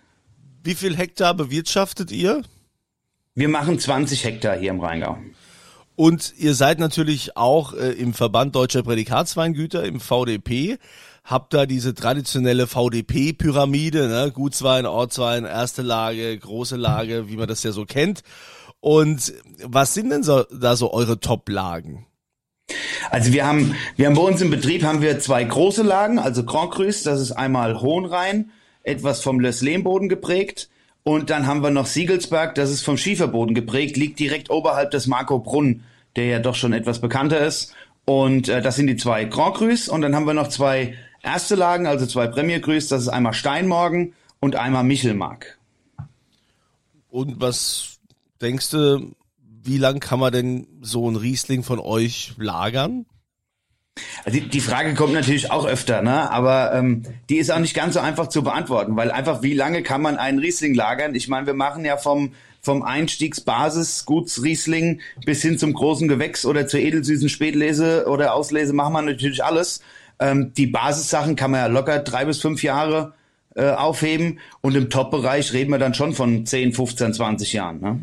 Wie 0.65 0.75
viel 0.75 0.97
Hektar 0.97 1.35
bewirtschaftet 1.35 2.11
ihr? 2.11 2.43
Wir 3.35 3.49
machen 3.49 3.79
20 3.79 4.25
Hektar 4.25 4.57
hier 4.57 4.71
im 4.71 4.81
Rheingau. 4.81 5.19
Und 5.97 6.35
ihr 6.39 6.55
seid 6.55 6.81
natürlich 6.81 7.37
auch 7.37 7.73
äh, 7.73 7.91
im 7.93 8.15
Verband 8.15 8.57
Deutscher 8.57 8.83
Prädikatsweingüter, 8.83 9.85
im 9.85 10.01
VDP, 10.01 10.79
habt 11.23 11.55
da 11.55 11.67
diese 11.67 11.95
traditionelle 11.95 12.67
VDP-Pyramide, 12.67 14.09
ne? 14.09 14.33
Gutswein, 14.35 14.87
Ortswein, 14.87 15.45
erste 15.45 15.83
Lage, 15.83 16.37
große 16.37 16.77
Lage, 16.77 17.29
wie 17.29 17.37
man 17.37 17.47
das 17.47 17.63
ja 17.63 17.73
so 17.73 17.85
kennt. 17.85 18.23
Und 18.85 19.33
was 19.63 19.95
sind 19.95 20.11
denn 20.11 20.23
so, 20.23 20.43
da 20.43 20.77
so 20.77 20.93
eure 20.93 21.19
Top-Lagen? 21.19 22.05
Also 23.11 23.33
wir 23.33 23.47
haben, 23.47 23.75
wir 23.97 24.05
haben 24.05 24.15
bei 24.15 24.21
uns 24.21 24.43
im 24.43 24.51
Betrieb 24.51 24.83
haben 24.83 25.01
wir 25.01 25.19
zwei 25.21 25.43
große 25.43 25.83
Lagen, 25.83 26.19
also 26.19 26.45
Grand 26.45 26.71
Cru, 26.71 26.85
das 26.85 27.07
ist 27.07 27.33
einmal 27.33 27.81
Hohenrhein, 27.81 28.51
etwas 28.83 29.23
vom 29.23 29.41
Löss-Lehmboden 29.41 30.11
geprägt. 30.11 30.69
Und 31.03 31.31
dann 31.31 31.47
haben 31.47 31.63
wir 31.63 31.71
noch 31.71 31.87
Siegelsberg, 31.87 32.55
das 32.57 32.71
ist 32.71 32.83
vom 32.83 32.99
Schieferboden 32.99 33.55
geprägt, 33.55 33.97
liegt 33.97 34.19
direkt 34.21 34.51
oberhalb 34.51 34.91
des 34.91 35.07
Marco 35.07 35.39
Brunn, 35.39 35.85
der 36.17 36.27
ja 36.27 36.39
doch 36.39 36.55
schon 36.55 36.75
etwas 36.75 37.01
bekannter 37.01 37.41
ist. 37.41 37.73
Und 38.05 38.51
äh, 38.51 38.61
das 38.61 38.77
sind 38.77 38.89
die 38.89 38.97
zwei 38.97 39.25
Grand 39.25 39.57
Crus. 39.57 39.89
Und 39.89 40.03
dann 40.03 40.15
haben 40.15 40.27
wir 40.27 40.35
noch 40.35 40.49
zwei 40.49 40.95
erste 41.23 41.55
Lagen, 41.55 41.87
also 41.87 42.05
zwei 42.05 42.27
Premier 42.27 42.61
Crus. 42.61 42.89
Das 42.89 43.01
ist 43.01 43.09
einmal 43.09 43.33
Steinmorgen 43.33 44.13
und 44.41 44.57
einmal 44.57 44.85
Michelmark. 44.85 45.59
Und 47.09 47.41
was 47.41 47.94
denkst 48.45 48.71
du, 48.71 49.15
wie 49.39 49.79
lang 49.79 49.99
kann 49.99 50.21
man 50.21 50.33
denn 50.33 50.67
so 50.83 51.11
ein 51.11 51.17
Riesling 51.17 51.63
von 51.63 51.81
euch 51.81 52.35
lagern? 52.37 53.07
Also 54.25 54.39
die, 54.39 54.49
die 54.49 54.61
Frage 54.61 54.95
kommt 54.95 55.13
natürlich 55.13 55.51
auch 55.51 55.67
öfter, 55.67 56.03
ne? 56.03 56.31
aber 56.31 56.75
ähm, 56.75 57.05
die 57.31 57.37
ist 57.37 57.51
auch 57.51 57.61
nicht 57.61 57.75
ganz 57.75 57.95
so 57.95 58.01
einfach 58.01 58.29
zu 58.29 58.43
beantworten, 58.43 58.97
weil 58.97 59.11
einfach 59.11 59.43
wie 59.43 59.55
lange 59.55 59.83
kann 59.83 60.03
man 60.03 60.17
einen 60.17 60.41
Riesling 60.41 60.75
lagern? 60.75 61.15
Ich 61.15 61.29
meine, 61.29 61.47
wir 61.47 61.55
machen 61.55 61.85
ja 61.85 61.97
vom 61.97 62.33
vom 62.61 62.83
Einstiegsbasis 62.83 64.07
Gutsriesling 64.07 65.01
bis 65.27 65.43
hin 65.43 65.59
zum 65.59 65.75
großen 65.75 66.09
Gewächs 66.09 66.47
oder 66.47 66.67
zur 66.67 66.81
edelsüßen 66.81 67.29
Spätlese 67.29 68.07
oder 68.09 68.35
Auslese 68.35 68.73
machen 68.73 68.95
wir 68.95 69.03
natürlich 69.03 69.45
alles. 69.45 69.81
Ähm, 70.19 70.53
die 70.57 70.67
Basissachen 70.67 71.37
kann 71.37 71.51
man 71.51 71.61
ja 71.61 71.67
locker 71.67 71.99
drei 71.99 72.25
bis 72.25 72.41
fünf 72.41 72.63
Jahre 72.63 73.13
äh, 73.55 73.71
aufheben 73.71 74.41
und 74.63 74.75
im 74.77 74.89
Top-Bereich 74.89 75.53
reden 75.53 75.73
wir 75.73 75.79
dann 75.79 75.93
schon 75.93 76.15
von 76.15 76.47
10, 76.47 76.73
15, 76.73 77.13
20 77.13 77.53
Jahren. 77.53 77.81
Ne? 77.81 78.01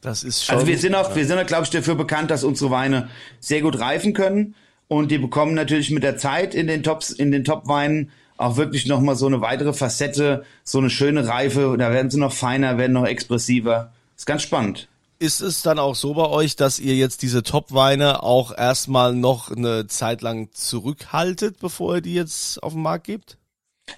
Das 0.00 0.22
ist 0.22 0.44
schon. 0.44 0.54
Also 0.54 0.66
wir 0.66 0.78
sind 0.78 0.94
auch, 0.94 1.14
wir 1.14 1.26
sind 1.26 1.38
auch, 1.38 1.46
glaube 1.46 1.64
ich, 1.64 1.70
dafür 1.70 1.94
bekannt, 1.94 2.30
dass 2.30 2.44
unsere 2.44 2.70
Weine 2.70 3.08
sehr 3.38 3.60
gut 3.60 3.78
reifen 3.78 4.14
können 4.14 4.54
und 4.88 5.10
die 5.10 5.18
bekommen 5.18 5.54
natürlich 5.54 5.90
mit 5.90 6.02
der 6.02 6.16
Zeit 6.16 6.54
in 6.54 6.66
den 6.66 6.82
Tops, 6.82 7.10
in 7.10 7.30
den 7.30 7.44
Topweinen 7.44 8.10
auch 8.38 8.56
wirklich 8.56 8.86
nochmal 8.86 9.16
so 9.16 9.26
eine 9.26 9.40
weitere 9.40 9.72
Facette, 9.72 10.44
so 10.64 10.78
eine 10.78 10.88
schöne 10.90 11.28
Reife. 11.28 11.76
Da 11.78 11.92
werden 11.92 12.10
sie 12.10 12.18
noch 12.18 12.32
feiner, 12.32 12.78
werden 12.78 12.94
noch 12.94 13.04
expressiver. 13.04 13.92
Ist 14.16 14.26
ganz 14.26 14.42
spannend. 14.42 14.88
Ist 15.18 15.42
es 15.42 15.60
dann 15.60 15.78
auch 15.78 15.94
so 15.94 16.14
bei 16.14 16.26
euch, 16.26 16.56
dass 16.56 16.78
ihr 16.78 16.96
jetzt 16.96 17.20
diese 17.20 17.42
Topweine 17.42 18.22
auch 18.22 18.56
erstmal 18.56 19.14
noch 19.14 19.50
eine 19.50 19.86
Zeit 19.86 20.22
lang 20.22 20.48
zurückhaltet, 20.52 21.58
bevor 21.60 21.96
ihr 21.96 22.00
die 22.00 22.14
jetzt 22.14 22.62
auf 22.62 22.72
den 22.72 22.80
Markt 22.80 23.06
gebt? 23.06 23.36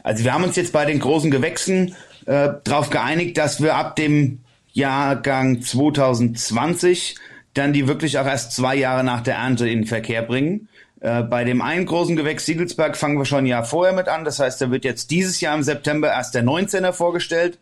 Also 0.03 0.25
wir 0.25 0.35
haben 0.35 0.43
uns 0.43 0.57
jetzt 0.57 0.73
bei 0.73 0.85
den 0.85 0.99
großen 0.99 1.31
Gewächsen 1.31 1.95
äh, 2.27 2.51
darauf 2.65 2.91
geeinigt, 2.91 3.39
dass 3.39 3.63
wir 3.63 3.77
ab 3.77 3.95
dem 3.95 4.41
Jahrgang 4.73 5.62
2020 5.62 7.17
dann 7.55 7.73
die 7.73 7.87
wirklich 7.87 8.19
auch 8.19 8.26
erst 8.26 8.52
zwei 8.52 8.75
Jahre 8.76 9.05
nach 9.05 9.21
der 9.21 9.37
Ernte 9.37 9.69
in 9.69 9.81
den 9.81 9.87
Verkehr 9.87 10.23
bringen. 10.23 10.69
Äh, 11.00 11.23
bei 11.23 11.45
dem 11.45 11.61
einen 11.61 11.87
großen 11.87 12.17
Gewächs 12.17 12.47
Siegelsberg 12.47 12.97
fangen 12.97 13.19
wir 13.19 13.25
schon 13.25 13.45
ein 13.45 13.47
Jahr 13.47 13.64
vorher 13.64 13.95
mit 13.95 14.09
an. 14.09 14.25
Das 14.25 14.38
heißt, 14.38 14.61
da 14.61 14.71
wird 14.71 14.85
jetzt 14.85 15.11
dieses 15.11 15.41
Jahr 15.41 15.55
im 15.55 15.62
September 15.62 16.09
erst 16.09 16.35
der 16.35 16.45
19er 16.45 16.93
vorgestellt. 16.93 17.59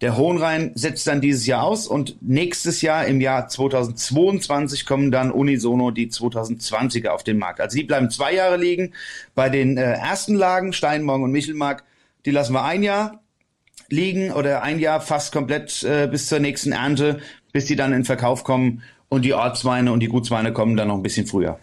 Der 0.00 0.16
Hohenrhein 0.16 0.72
setzt 0.76 1.06
dann 1.06 1.20
dieses 1.20 1.46
Jahr 1.46 1.62
aus 1.62 1.86
und 1.86 2.16
nächstes 2.22 2.80
Jahr 2.80 3.04
im 3.04 3.20
Jahr 3.20 3.48
2022 3.48 4.86
kommen 4.86 5.10
dann 5.10 5.30
unisono 5.30 5.90
die 5.90 6.08
2020er 6.08 7.08
auf 7.08 7.22
den 7.22 7.38
Markt. 7.38 7.60
Also 7.60 7.76
die 7.76 7.84
bleiben 7.84 8.10
zwei 8.10 8.34
Jahre 8.34 8.56
liegen. 8.56 8.94
Bei 9.34 9.50
den 9.50 9.76
äh, 9.76 9.92
ersten 9.92 10.34
Lagen, 10.34 10.72
Steinmorgen 10.72 11.24
und 11.24 11.32
Michelmark, 11.32 11.84
die 12.24 12.30
lassen 12.30 12.54
wir 12.54 12.64
ein 12.64 12.82
Jahr 12.82 13.20
liegen 13.88 14.32
oder 14.32 14.62
ein 14.62 14.78
Jahr 14.78 15.00
fast 15.00 15.32
komplett 15.32 15.82
äh, 15.82 16.08
bis 16.10 16.26
zur 16.26 16.38
nächsten 16.38 16.72
Ernte, 16.72 17.20
bis 17.52 17.66
die 17.66 17.76
dann 17.76 17.92
in 17.92 18.04
Verkauf 18.04 18.44
kommen. 18.44 18.82
Und 19.08 19.24
die 19.24 19.34
Ortsweine 19.34 19.92
und 19.92 20.00
die 20.00 20.08
Gutsweine 20.08 20.52
kommen 20.52 20.76
dann 20.76 20.88
noch 20.88 20.94
ein 20.94 21.02
bisschen 21.02 21.26
früher. 21.26 21.58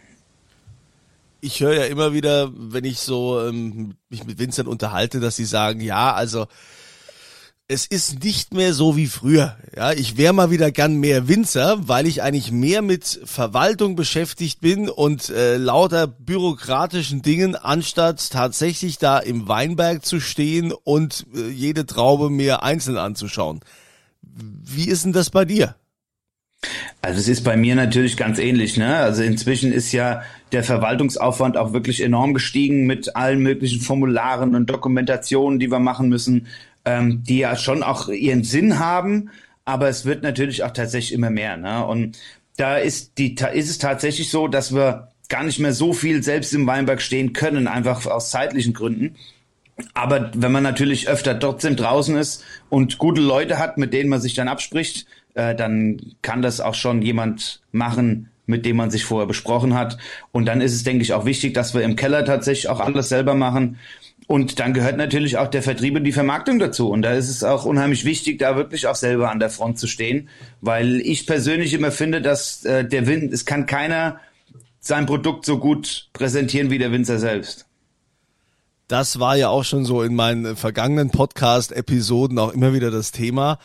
ich 1.40 1.62
höre 1.62 1.76
ja 1.76 1.86
immer 1.86 2.14
wieder, 2.14 2.52
wenn 2.54 2.84
ich 2.84 3.00
so 3.00 3.42
ähm, 3.42 3.96
mich 4.10 4.26
mit 4.26 4.40
Winzern 4.40 4.68
unterhalte, 4.68 5.20
dass 5.20 5.36
sie 5.36 5.46
sagen, 5.46 5.80
ja, 5.80 6.14
also 6.14 6.48
es 7.70 7.86
ist 7.86 8.24
nicht 8.24 8.54
mehr 8.54 8.74
so 8.74 8.96
wie 8.96 9.08
früher. 9.08 9.58
Ja, 9.76 9.92
ich 9.92 10.16
wäre 10.16 10.34
mal 10.34 10.52
wieder 10.52 10.72
gern 10.72 10.96
mehr 10.96 11.28
Winzer, 11.28 11.88
weil 11.88 12.08
ich 12.08 12.24
eigentlich 12.24 12.52
mehr 12.52 12.82
mit 12.82 13.20
Verwaltung 13.26 13.98
beschäftigt 13.98 14.62
bin 14.62 14.88
und 14.88 15.30
äh, 15.30 15.58
lauter 15.58 16.08
bürokratischen 16.08 17.22
Dingen, 17.24 17.56
anstatt 17.56 18.32
tatsächlich 18.32 19.00
da 19.00 19.20
im 19.20 19.50
Weinberg 19.50 20.06
zu 20.06 20.22
stehen 20.22 20.72
und 20.72 21.26
äh, 21.36 21.50
jede 21.50 21.86
Traube 21.86 22.30
mir 22.30 22.64
einzeln 22.64 22.98
anzuschauen. 22.98 23.60
Wie 24.22 24.88
ist 24.88 25.04
denn 25.04 25.14
das 25.14 25.30
bei 25.30 25.44
dir? 25.44 25.76
Also 27.02 27.20
es 27.20 27.28
ist 27.28 27.44
bei 27.44 27.58
mir 27.58 27.76
natürlich 27.76 28.16
ganz 28.16 28.40
ähnlich. 28.40 28.78
Ne? 28.78 28.96
Also 28.96 29.24
inzwischen 29.24 29.74
ist 29.74 29.92
ja 29.92 30.22
der 30.54 30.64
Verwaltungsaufwand 30.64 31.58
auch 31.58 31.74
wirklich 31.74 32.02
enorm 32.02 32.34
gestiegen 32.34 32.86
mit 32.88 33.16
allen 33.16 33.40
möglichen 33.42 33.82
Formularen 33.82 34.56
und 34.56 34.70
Dokumentationen, 34.70 35.60
die 35.60 35.70
wir 35.70 35.80
machen 35.80 36.08
müssen 36.08 36.48
ähm, 36.88 37.22
die 37.24 37.39
ja 37.39 37.58
schon 37.58 37.84
auch 37.84 38.08
ihren 38.08 38.46
Sinn 38.46 38.79
haben, 38.79 39.29
aber 39.65 39.89
es 39.89 40.06
wird 40.06 40.24
natürlich 40.24 40.63
auch 40.63 40.72
tatsächlich 40.72 41.13
immer 41.13 41.29
mehr. 41.29 41.58
Ne? 41.58 41.86
Und 41.86 42.17
da 42.56 42.77
ist, 42.77 43.17
die, 43.17 43.36
ist 43.53 43.70
es 43.70 43.77
tatsächlich 43.77 44.32
so, 44.32 44.48
dass 44.48 44.74
wir 44.74 45.10
gar 45.27 45.44
nicht 45.44 45.60
mehr 45.60 45.74
so 45.74 45.91
viel 45.91 46.24
selbst 46.24 46.53
im 46.53 46.65
Weinberg 46.65 47.01
stehen 47.01 47.34
können, 47.34 47.67
einfach 47.67 48.06
aus 48.06 48.32
zeitlichen 48.32 48.74
Gründen. 48.74 49.17
Aber 49.94 50.32
wenn 50.34 50.53
man 50.53 50.63
natürlich 50.63 51.10
öfter 51.10 51.38
trotzdem 51.38 51.75
draußen 51.75 52.15
ist 52.15 52.46
und 52.70 52.98
gute 52.98 53.22
Leute 53.22 53.60
hat, 53.60 53.77
mit 53.77 53.91
denen 53.91 54.10
man 54.10 54.22
sich 54.22 54.34
dann 54.34 54.48
abspricht, 54.48 55.06
äh, 55.34 55.53
dann 55.56 56.00
kann 56.22 56.41
das 56.41 56.62
auch 56.62 56.74
schon 56.74 57.01
jemand 57.01 57.62
machen, 57.74 58.29
mit 58.46 58.65
dem 58.65 58.77
man 58.77 58.91
sich 58.91 59.03
vorher 59.03 59.27
besprochen 59.27 59.74
hat. 59.74 59.98
Und 60.32 60.46
dann 60.46 60.62
ist 60.62 60.74
es, 60.74 60.84
denke 60.84 61.03
ich, 61.03 61.12
auch 61.12 61.25
wichtig, 61.25 61.53
dass 61.53 61.74
wir 61.74 61.82
im 61.82 61.98
Keller 61.98 62.24
tatsächlich 62.24 62.70
auch 62.70 62.79
alles 62.79 63.10
selber 63.10 63.36
machen. 63.36 63.77
Und 64.28 64.60
dann 64.60 64.74
gehört 64.74 64.98
natürlich 64.98 65.38
auch 65.38 65.48
der 65.48 65.64
Vertrieb 65.64 65.96
und 65.96 66.04
die 66.04 66.12
Vermarktung 66.12 66.60
dazu. 66.60 66.90
Und 66.90 67.02
da 67.02 67.14
ist 67.14 67.30
es 67.30 67.46
auch 67.46 67.64
unheimlich 67.64 68.04
wichtig, 68.04 68.40
da 68.40 68.58
wirklich 68.58 68.86
auch 68.88 68.96
selber 68.96 69.32
an 69.32 69.40
der 69.40 69.50
Front 69.50 69.80
zu 69.80 69.88
stehen, 69.88 70.28
weil 70.60 71.00
ich 71.00 71.26
persönlich 71.26 71.74
immer 71.74 71.92
finde, 71.92 72.22
dass 72.22 72.66
äh, 72.66 72.84
der 72.84 73.08
Wind, 73.08 73.32
es 73.32 73.46
kann 73.46 73.66
keiner 73.66 74.20
sein 74.82 75.06
Produkt 75.06 75.46
so 75.46 75.60
gut 75.60 76.10
präsentieren 76.12 76.70
wie 76.70 76.78
der 76.78 76.92
Winzer 76.92 77.20
selbst. 77.20 77.66
Das 78.90 79.20
war 79.20 79.38
ja 79.38 79.48
auch 79.48 79.64
schon 79.64 79.86
so 79.86 80.04
in 80.04 80.16
meinen 80.16 80.58
vergangenen 80.58 81.10
Podcast-Episoden 81.10 82.38
auch 82.38 82.54
immer 82.54 82.74
wieder 82.74 82.92
das 82.92 83.12
Thema 83.12 83.60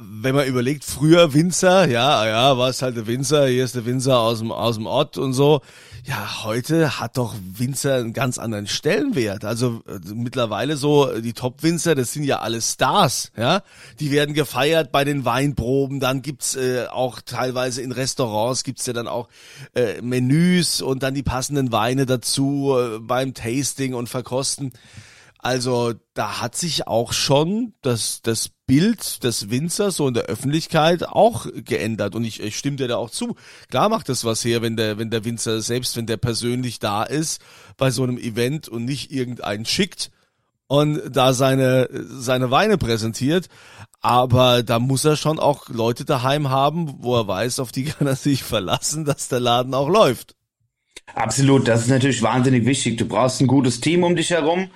wenn 0.00 0.36
man 0.36 0.46
überlegt, 0.46 0.84
früher 0.84 1.34
Winzer, 1.34 1.88
ja, 1.88 2.24
ja, 2.24 2.56
war 2.56 2.68
es 2.68 2.82
halt 2.82 2.96
der 2.96 3.08
Winzer, 3.08 3.48
hier 3.48 3.64
ist 3.64 3.74
der 3.74 3.84
Winzer 3.84 4.20
aus 4.20 4.38
dem, 4.38 4.52
aus 4.52 4.76
dem 4.76 4.86
Ort 4.86 5.18
und 5.18 5.32
so. 5.32 5.60
Ja, 6.04 6.44
heute 6.44 7.00
hat 7.00 7.18
doch 7.18 7.34
Winzer 7.54 7.96
einen 7.96 8.12
ganz 8.12 8.38
anderen 8.38 8.68
Stellenwert. 8.68 9.44
Also 9.44 9.82
äh, 9.88 9.98
mittlerweile 10.14 10.76
so, 10.76 11.20
die 11.20 11.32
Top-Winzer, 11.32 11.96
das 11.96 12.12
sind 12.12 12.22
ja 12.22 12.38
alle 12.38 12.62
Stars, 12.62 13.32
ja. 13.36 13.62
Die 13.98 14.12
werden 14.12 14.34
gefeiert 14.34 14.92
bei 14.92 15.02
den 15.02 15.24
Weinproben, 15.24 15.98
dann 15.98 16.22
gibt's 16.22 16.54
äh, 16.54 16.86
auch 16.86 17.20
teilweise 17.20 17.82
in 17.82 17.90
Restaurants 17.90 18.62
gibt's 18.62 18.86
ja 18.86 18.92
dann 18.92 19.08
auch 19.08 19.28
äh, 19.74 20.00
Menüs 20.00 20.80
und 20.80 21.02
dann 21.02 21.14
die 21.14 21.24
passenden 21.24 21.72
Weine 21.72 22.06
dazu 22.06 22.76
äh, 22.78 23.00
beim 23.00 23.34
Tasting 23.34 23.94
und 23.94 24.08
Verkosten. 24.08 24.72
Also 25.38 25.94
da 26.14 26.40
hat 26.40 26.56
sich 26.56 26.88
auch 26.88 27.12
schon 27.12 27.72
das, 27.80 28.22
das 28.22 28.50
Bild 28.66 29.22
des 29.22 29.50
Winzers 29.50 29.96
so 29.96 30.08
in 30.08 30.14
der 30.14 30.24
Öffentlichkeit 30.24 31.08
auch 31.08 31.46
geändert. 31.64 32.16
Und 32.16 32.24
ich, 32.24 32.42
ich 32.42 32.58
stimme 32.58 32.76
dir 32.76 32.88
da 32.88 32.96
auch 32.96 33.10
zu. 33.10 33.36
Klar 33.70 33.88
macht 33.88 34.08
das 34.08 34.24
was 34.24 34.44
her, 34.44 34.62
wenn 34.62 34.76
der, 34.76 34.98
wenn 34.98 35.10
der 35.10 35.24
Winzer, 35.24 35.60
selbst 35.60 35.96
wenn 35.96 36.06
der 36.06 36.16
persönlich 36.16 36.80
da 36.80 37.04
ist, 37.04 37.40
bei 37.76 37.92
so 37.92 38.02
einem 38.02 38.18
Event 38.18 38.68
und 38.68 38.84
nicht 38.84 39.12
irgendeinen 39.12 39.64
schickt 39.64 40.10
und 40.66 41.00
da 41.08 41.32
seine, 41.32 41.88
seine 41.92 42.50
Weine 42.50 42.76
präsentiert. 42.76 43.48
Aber 44.00 44.64
da 44.64 44.80
muss 44.80 45.04
er 45.04 45.16
schon 45.16 45.38
auch 45.38 45.68
Leute 45.68 46.04
daheim 46.04 46.50
haben, 46.50 46.96
wo 46.98 47.16
er 47.16 47.28
weiß, 47.28 47.60
auf 47.60 47.70
die 47.70 47.84
kann 47.84 48.08
er 48.08 48.16
sich 48.16 48.42
verlassen, 48.42 49.04
dass 49.04 49.28
der 49.28 49.40
Laden 49.40 49.72
auch 49.72 49.88
läuft. 49.88 50.34
Absolut, 51.14 51.68
das 51.68 51.82
ist 51.82 51.88
natürlich 51.88 52.22
wahnsinnig 52.22 52.66
wichtig. 52.66 52.98
Du 52.98 53.06
brauchst 53.06 53.40
ein 53.40 53.46
gutes 53.46 53.80
Team 53.80 54.02
um 54.02 54.16
dich 54.16 54.30
herum 54.30 54.68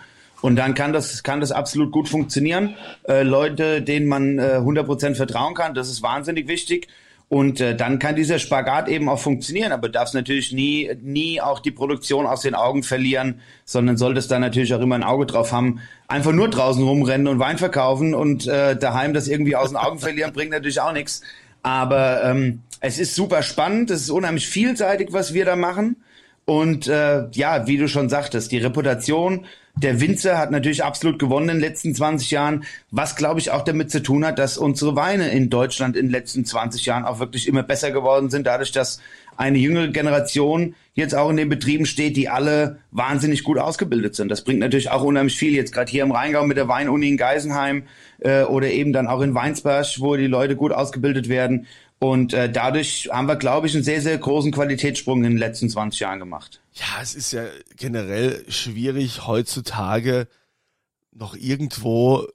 und 0.42 0.56
dann 0.56 0.75
kann 0.75 0.92
das, 0.92 1.22
kann 1.22 1.40
das 1.40 1.52
absolut 1.52 1.92
gut 1.92 2.08
funktionieren. 2.08 2.75
Äh, 3.08 3.22
Leute, 3.22 3.80
denen 3.80 4.06
man 4.06 4.38
äh, 4.38 4.58
100% 4.58 5.14
vertrauen 5.14 5.54
kann, 5.54 5.75
das 5.75 5.88
ist 5.88 6.02
wahnsinnig 6.02 6.49
wichtig. 6.49 6.88
Und 7.28 7.62
äh, 7.62 7.75
dann 7.75 7.99
kann 7.99 8.14
dieser 8.14 8.38
Spagat 8.38 8.88
eben 8.88 9.08
auch 9.08 9.18
funktionieren, 9.18 9.72
aber 9.72 9.88
darfst 9.88 10.12
natürlich 10.12 10.52
nie, 10.52 10.90
nie 11.00 11.40
auch 11.40 11.61
die 11.61 11.70
Produktion 11.70 12.26
aus 12.26 12.42
den 12.42 12.54
Augen 12.54 12.82
verlieren, 12.82 13.40
sondern 13.64 13.96
solltest 13.96 14.30
da 14.30 14.38
natürlich 14.38 14.75
auch 14.75 14.80
immer 14.80 14.96
ein 14.96 15.02
Auge 15.02 15.25
drauf 15.25 15.50
haben. 15.50 15.80
Einfach 16.08 16.32
nur 16.32 16.50
draußen 16.50 16.82
rumrennen 16.82 17.28
und 17.28 17.38
Wein 17.38 17.56
verkaufen 17.56 18.12
und 18.12 18.46
äh, 18.46 18.76
daheim 18.76 19.14
das 19.14 19.28
irgendwie 19.28 19.56
aus 19.56 19.70
den 19.70 19.78
Augen 19.78 19.99
verlieren, 19.99 20.34
bringt 20.34 20.50
natürlich 20.50 20.82
auch 20.82 20.92
nichts. 20.92 21.22
Aber 21.62 22.22
ähm, 22.25 22.61
es 22.80 22.99
ist 22.99 23.14
super 23.14 23.42
spannend, 23.42 23.90
es 23.90 24.02
ist 24.02 24.11
unheimlich 24.11 24.46
vielseitig, 24.46 25.12
was 25.12 25.32
wir 25.32 25.46
da 25.46 25.56
machen. 25.56 25.96
Und 26.44 26.88
äh, 26.88 27.30
ja, 27.30 27.66
wie 27.66 27.78
du 27.78 27.88
schon 27.88 28.11
sagtest, 28.11 28.52
die 28.52 28.58
Reputation 28.58 29.46
der 29.74 30.00
Winzer 30.00 30.38
hat 30.38 30.50
natürlich 30.50 30.84
absolut 30.84 31.18
gewonnen 31.18 31.48
in 31.48 31.54
den 31.56 31.60
letzten 31.60 31.94
20 31.94 32.30
Jahren, 32.30 32.64
was 32.90 33.16
glaube 33.16 33.40
ich 33.40 33.50
auch 33.50 33.62
damit 33.62 33.90
zu 33.90 34.02
tun 34.02 34.24
hat, 34.24 34.38
dass 34.38 34.58
unsere 34.58 34.96
Weine 34.96 35.30
in 35.30 35.50
Deutschland 35.50 35.96
in 35.96 36.06
den 36.06 36.12
letzten 36.12 36.44
20 36.44 36.84
Jahren 36.84 37.04
auch 37.04 37.20
wirklich 37.20 37.48
immer 37.48 37.62
besser 37.62 37.90
geworden 37.90 38.30
sind, 38.30 38.46
dadurch, 38.46 38.72
dass 38.72 39.00
eine 39.36 39.58
jüngere 39.58 39.88
Generation 39.88 40.74
jetzt 40.94 41.14
auch 41.14 41.30
in 41.30 41.38
den 41.38 41.48
Betrieben 41.48 41.86
steht, 41.86 42.16
die 42.16 42.28
alle 42.28 42.78
wahnsinnig 42.90 43.44
gut 43.44 43.58
ausgebildet 43.58 44.14
sind. 44.14 44.28
Das 44.28 44.44
bringt 44.44 44.60
natürlich 44.60 44.90
auch 44.90 45.02
unheimlich 45.02 45.36
viel. 45.36 45.54
Jetzt 45.54 45.72
gerade 45.72 45.90
hier 45.90 46.02
im 46.02 46.12
Rheingau 46.12 46.44
mit 46.44 46.58
der 46.58 46.68
Weinuni 46.68 47.08
in 47.08 47.16
Geisenheim 47.16 47.84
äh, 48.20 48.42
oder 48.42 48.68
eben 48.68 48.92
dann 48.92 49.06
auch 49.06 49.22
in 49.22 49.34
Weinsberg, 49.34 49.86
wo 49.98 50.16
die 50.16 50.26
Leute 50.26 50.54
gut 50.54 50.72
ausgebildet 50.72 51.30
werden. 51.30 51.66
Und 52.02 52.35
äh, 52.35 52.50
dadurch 52.50 53.11
haben 53.12 53.28
wir, 53.28 53.37
glaube 53.37 53.68
ich, 53.68 53.75
einen 53.76 53.85
sehr, 53.85 54.02
sehr 54.02 54.18
großen 54.18 54.50
Qualitätssprung 54.50 55.18
in 55.18 55.30
den 55.30 55.38
letzten 55.38 55.68
20 55.68 56.00
Jahren 56.00 56.18
gemacht. 56.18 56.61
Ja, 56.73 57.00
es 57.00 57.14
ist 57.14 57.30
ja 57.30 57.44
generell 57.76 58.44
schwierig 58.50 59.28
heutzutage 59.28 60.26
noch 61.12 61.37
irgendwo 61.37 62.26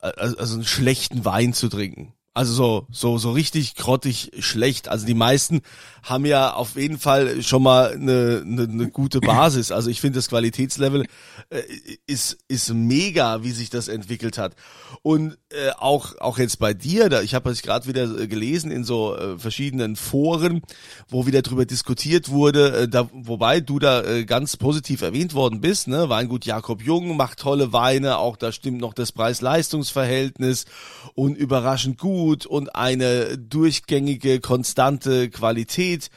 also 0.00 0.56
einen 0.56 0.64
schlechten 0.64 1.24
Wein 1.24 1.52
zu 1.52 1.68
trinken. 1.68 2.14
Also 2.32 2.52
so, 2.52 2.86
so, 2.92 3.18
so 3.18 3.32
richtig 3.32 3.74
grottig 3.74 4.30
schlecht. 4.38 4.86
Also 4.86 5.04
die 5.04 5.14
meisten 5.14 5.62
haben 6.04 6.24
ja 6.24 6.52
auf 6.54 6.76
jeden 6.76 7.00
Fall 7.00 7.42
schon 7.42 7.64
mal 7.64 7.90
eine, 7.90 8.44
eine, 8.46 8.62
eine 8.62 8.88
gute 8.88 9.18
Basis. 9.18 9.72
Also 9.72 9.90
ich 9.90 10.00
finde 10.00 10.20
das 10.20 10.28
Qualitätslevel 10.28 11.06
äh, 11.50 11.62
ist, 12.06 12.38
ist 12.46 12.72
mega, 12.72 13.42
wie 13.42 13.50
sich 13.50 13.68
das 13.68 13.88
entwickelt 13.88 14.38
hat. 14.38 14.54
Und 15.02 15.38
äh, 15.48 15.72
auch, 15.76 16.18
auch 16.20 16.38
jetzt 16.38 16.60
bei 16.60 16.72
dir, 16.72 17.08
da, 17.08 17.20
ich 17.20 17.34
habe 17.34 17.50
es 17.50 17.62
gerade 17.62 17.88
wieder 17.88 18.04
äh, 18.04 18.28
gelesen 18.28 18.70
in 18.70 18.84
so 18.84 19.16
äh, 19.16 19.36
verschiedenen 19.36 19.96
Foren, 19.96 20.62
wo 21.08 21.26
wieder 21.26 21.42
drüber 21.42 21.66
diskutiert 21.66 22.28
wurde, 22.28 22.82
äh, 22.82 22.88
da, 22.88 23.08
wobei 23.12 23.58
du 23.58 23.80
da 23.80 24.04
äh, 24.04 24.24
ganz 24.24 24.56
positiv 24.56 25.02
erwähnt 25.02 25.34
worden 25.34 25.60
bist, 25.60 25.88
ne? 25.88 26.08
Weingut 26.08 26.46
Jakob 26.46 26.80
Jung 26.80 27.16
macht 27.16 27.40
tolle 27.40 27.72
Weine, 27.72 28.18
auch 28.18 28.36
da 28.36 28.52
stimmt 28.52 28.80
noch 28.80 28.94
das 28.94 29.10
Preis-Leistungs-Verhältnis 29.10 30.66
und 31.14 31.36
überraschend 31.36 31.98
gut 31.98 32.19
und 32.46 32.74
eine 32.74 33.38
durchgängige, 33.38 34.40
konstante 34.40 35.30
Qualität. 35.30 36.10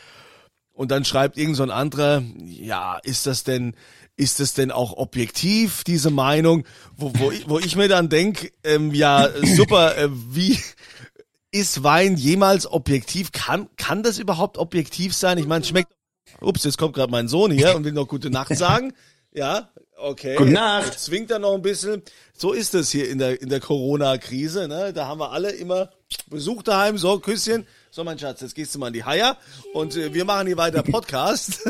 Und 0.74 0.92
dann 0.92 1.06
schreibt 1.06 1.38
irgend 1.38 1.56
so 1.56 1.64
ein 1.64 1.72
anderer, 1.72 2.24
ja, 2.44 2.98
ist 3.04 3.28
das 3.28 3.44
denn, 3.44 3.76
ist 4.16 4.40
das 4.40 4.54
denn 4.54 4.72
auch 4.72 4.94
objektiv, 4.94 5.84
diese 5.84 6.10
Meinung, 6.10 6.66
wo, 6.96 7.12
wo, 7.16 7.32
ich, 7.32 7.48
wo 7.48 7.60
ich 7.60 7.76
mir 7.76 7.88
dann 7.88 8.10
denk, 8.10 8.52
ähm, 8.64 8.94
ja, 8.94 9.30
super, 9.56 9.98
äh, 9.98 10.10
wie 10.12 10.58
ist 11.52 11.84
Wein 11.84 12.18
jemals 12.18 12.66
objektiv? 12.66 13.32
Kann, 13.32 13.68
kann 13.78 14.04
das 14.04 14.18
überhaupt 14.18 14.58
objektiv 14.58 15.14
sein? 15.14 15.38
Ich 15.38 15.48
meine, 15.48 15.64
schmeckt. 15.64 15.94
Ups, 16.42 16.64
jetzt 16.64 16.78
kommt 16.78 16.96
gerade 16.96 17.12
mein 17.12 17.28
Sohn 17.28 17.52
hier 17.52 17.76
und 17.76 17.84
will 17.84 17.92
noch 17.92 18.08
gute 18.08 18.32
Nacht 18.32 18.56
sagen. 18.58 18.94
Ja, 19.34 19.70
okay. 19.98 20.36
Gute 20.36 20.52
Nacht. 20.52 21.00
Zwingt 21.00 21.32
er 21.32 21.40
noch 21.40 21.56
ein 21.56 21.64
bisschen. 21.64 22.04
So 22.38 22.54
ist 22.54 22.76
es 22.76 22.92
hier 22.92 23.10
in 23.10 23.18
der, 23.18 23.42
in 23.42 23.50
der 23.50 23.60
Corona-Krise. 23.60 24.68
Ne? 24.68 24.94
Da 24.94 25.08
haben 25.08 25.20
wir 25.20 25.32
alle 25.32 25.52
immer 25.52 25.90
Besuch 26.28 26.62
daheim, 26.62 27.00
so 27.00 27.18
Küsschen. 27.20 27.66
So, 27.90 28.04
mein 28.04 28.20
Schatz, 28.20 28.42
jetzt 28.42 28.54
gehst 28.54 28.74
du 28.76 28.80
mal 28.80 28.88
in 28.88 28.94
die 28.94 29.04
Haier 29.04 29.38
und 29.74 29.96
äh, 29.96 30.14
wir 30.14 30.26
machen 30.26 30.48
hier 30.48 30.58
weiter 30.58 30.84
Podcast. 30.84 31.62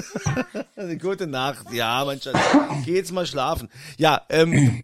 Gute 1.02 1.28
Nacht. 1.28 1.72
Ja, 1.72 2.04
mein 2.06 2.22
Schatz, 2.22 2.38
geh 2.86 2.96
jetzt 2.96 3.12
mal 3.12 3.26
schlafen. 3.26 3.70
Ja, 3.98 4.22
ähm, 4.30 4.82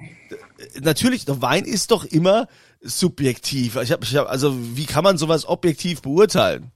natürlich, 0.82 1.26
der 1.26 1.42
Wein 1.42 1.66
ist 1.66 1.92
doch 1.92 2.06
immer 2.06 2.48
subjektiv. 2.82 3.78
Ich 3.78 3.92
hab, 3.92 4.04
ich 4.04 4.16
hab, 4.16 4.30
also, 4.30 4.56
wie 4.76 4.86
kann 4.86 5.04
man 5.04 5.18
sowas 5.18 5.46
objektiv 5.48 6.02
beurteilen? 6.02 6.72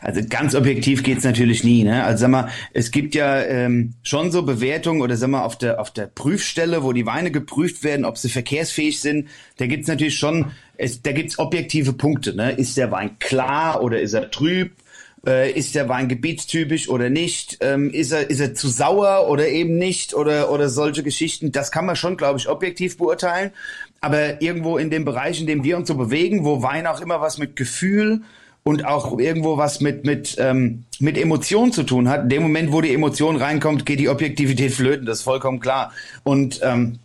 Also 0.00 0.20
ganz 0.28 0.54
objektiv 0.54 1.02
geht's 1.02 1.24
natürlich 1.24 1.64
nie. 1.64 1.84
Ne? 1.84 2.04
Also 2.04 2.22
sag 2.22 2.30
mal, 2.30 2.48
es 2.72 2.90
gibt 2.90 3.14
ja 3.14 3.42
ähm, 3.42 3.94
schon 4.02 4.30
so 4.30 4.42
Bewertungen 4.42 5.02
oder 5.02 5.16
sag 5.16 5.30
mal 5.30 5.44
auf 5.44 5.56
der 5.58 5.80
auf 5.80 5.90
der 5.90 6.06
Prüfstelle, 6.06 6.82
wo 6.82 6.92
die 6.92 7.06
Weine 7.06 7.30
geprüft 7.30 7.84
werden, 7.84 8.04
ob 8.04 8.18
sie 8.18 8.28
verkehrsfähig 8.28 9.00
sind. 9.00 9.28
Da 9.56 9.66
gibt's 9.66 9.88
natürlich 9.88 10.16
schon, 10.16 10.52
es, 10.76 11.02
da 11.02 11.12
gibt's 11.12 11.38
objektive 11.38 11.92
Punkte. 11.92 12.34
Ne? 12.34 12.52
Ist 12.52 12.76
der 12.76 12.90
Wein 12.90 13.18
klar 13.18 13.82
oder 13.82 14.00
ist 14.00 14.12
er 14.12 14.30
trüb? 14.30 14.72
Äh, 15.26 15.52
ist 15.52 15.74
der 15.74 15.88
Wein 15.88 16.08
gebietstypisch 16.08 16.88
oder 16.88 17.08
nicht? 17.08 17.58
Ähm, 17.60 17.90
ist 17.90 18.12
er 18.12 18.28
ist 18.28 18.40
er 18.40 18.54
zu 18.54 18.68
sauer 18.68 19.28
oder 19.28 19.48
eben 19.48 19.78
nicht 19.78 20.14
oder 20.14 20.50
oder 20.50 20.68
solche 20.68 21.02
Geschichten? 21.02 21.50
Das 21.50 21.72
kann 21.72 21.86
man 21.86 21.96
schon, 21.96 22.16
glaube 22.16 22.38
ich, 22.38 22.48
objektiv 22.48 22.98
beurteilen. 22.98 23.50
Aber 24.00 24.42
irgendwo 24.42 24.76
in 24.76 24.90
dem 24.90 25.06
Bereich, 25.06 25.40
in 25.40 25.46
dem 25.46 25.64
wir 25.64 25.78
uns 25.78 25.88
so 25.88 25.94
bewegen, 25.94 26.44
wo 26.44 26.62
Wein 26.62 26.86
auch 26.86 27.00
immer 27.00 27.22
was 27.22 27.38
mit 27.38 27.56
Gefühl 27.56 28.20
und 28.64 28.86
auch 28.86 29.18
irgendwo 29.18 29.56
was 29.56 29.80
mit 29.80 30.04
mit 30.04 30.36
ähm, 30.38 30.84
mit 30.98 31.16
Emotionen 31.16 31.72
zu 31.72 31.84
tun 31.84 32.08
hat. 32.08 32.24
In 32.24 32.28
dem 32.30 32.42
Moment, 32.42 32.72
wo 32.72 32.80
die 32.80 32.92
Emotion 32.92 33.36
reinkommt, 33.36 33.86
geht 33.86 34.00
die 34.00 34.08
Objektivität 34.08 34.72
flöten. 34.72 35.06
Das 35.06 35.18
ist 35.18 35.24
vollkommen 35.24 35.60
klar. 35.60 35.92
Und 36.24 36.60
ähm, 36.62 36.98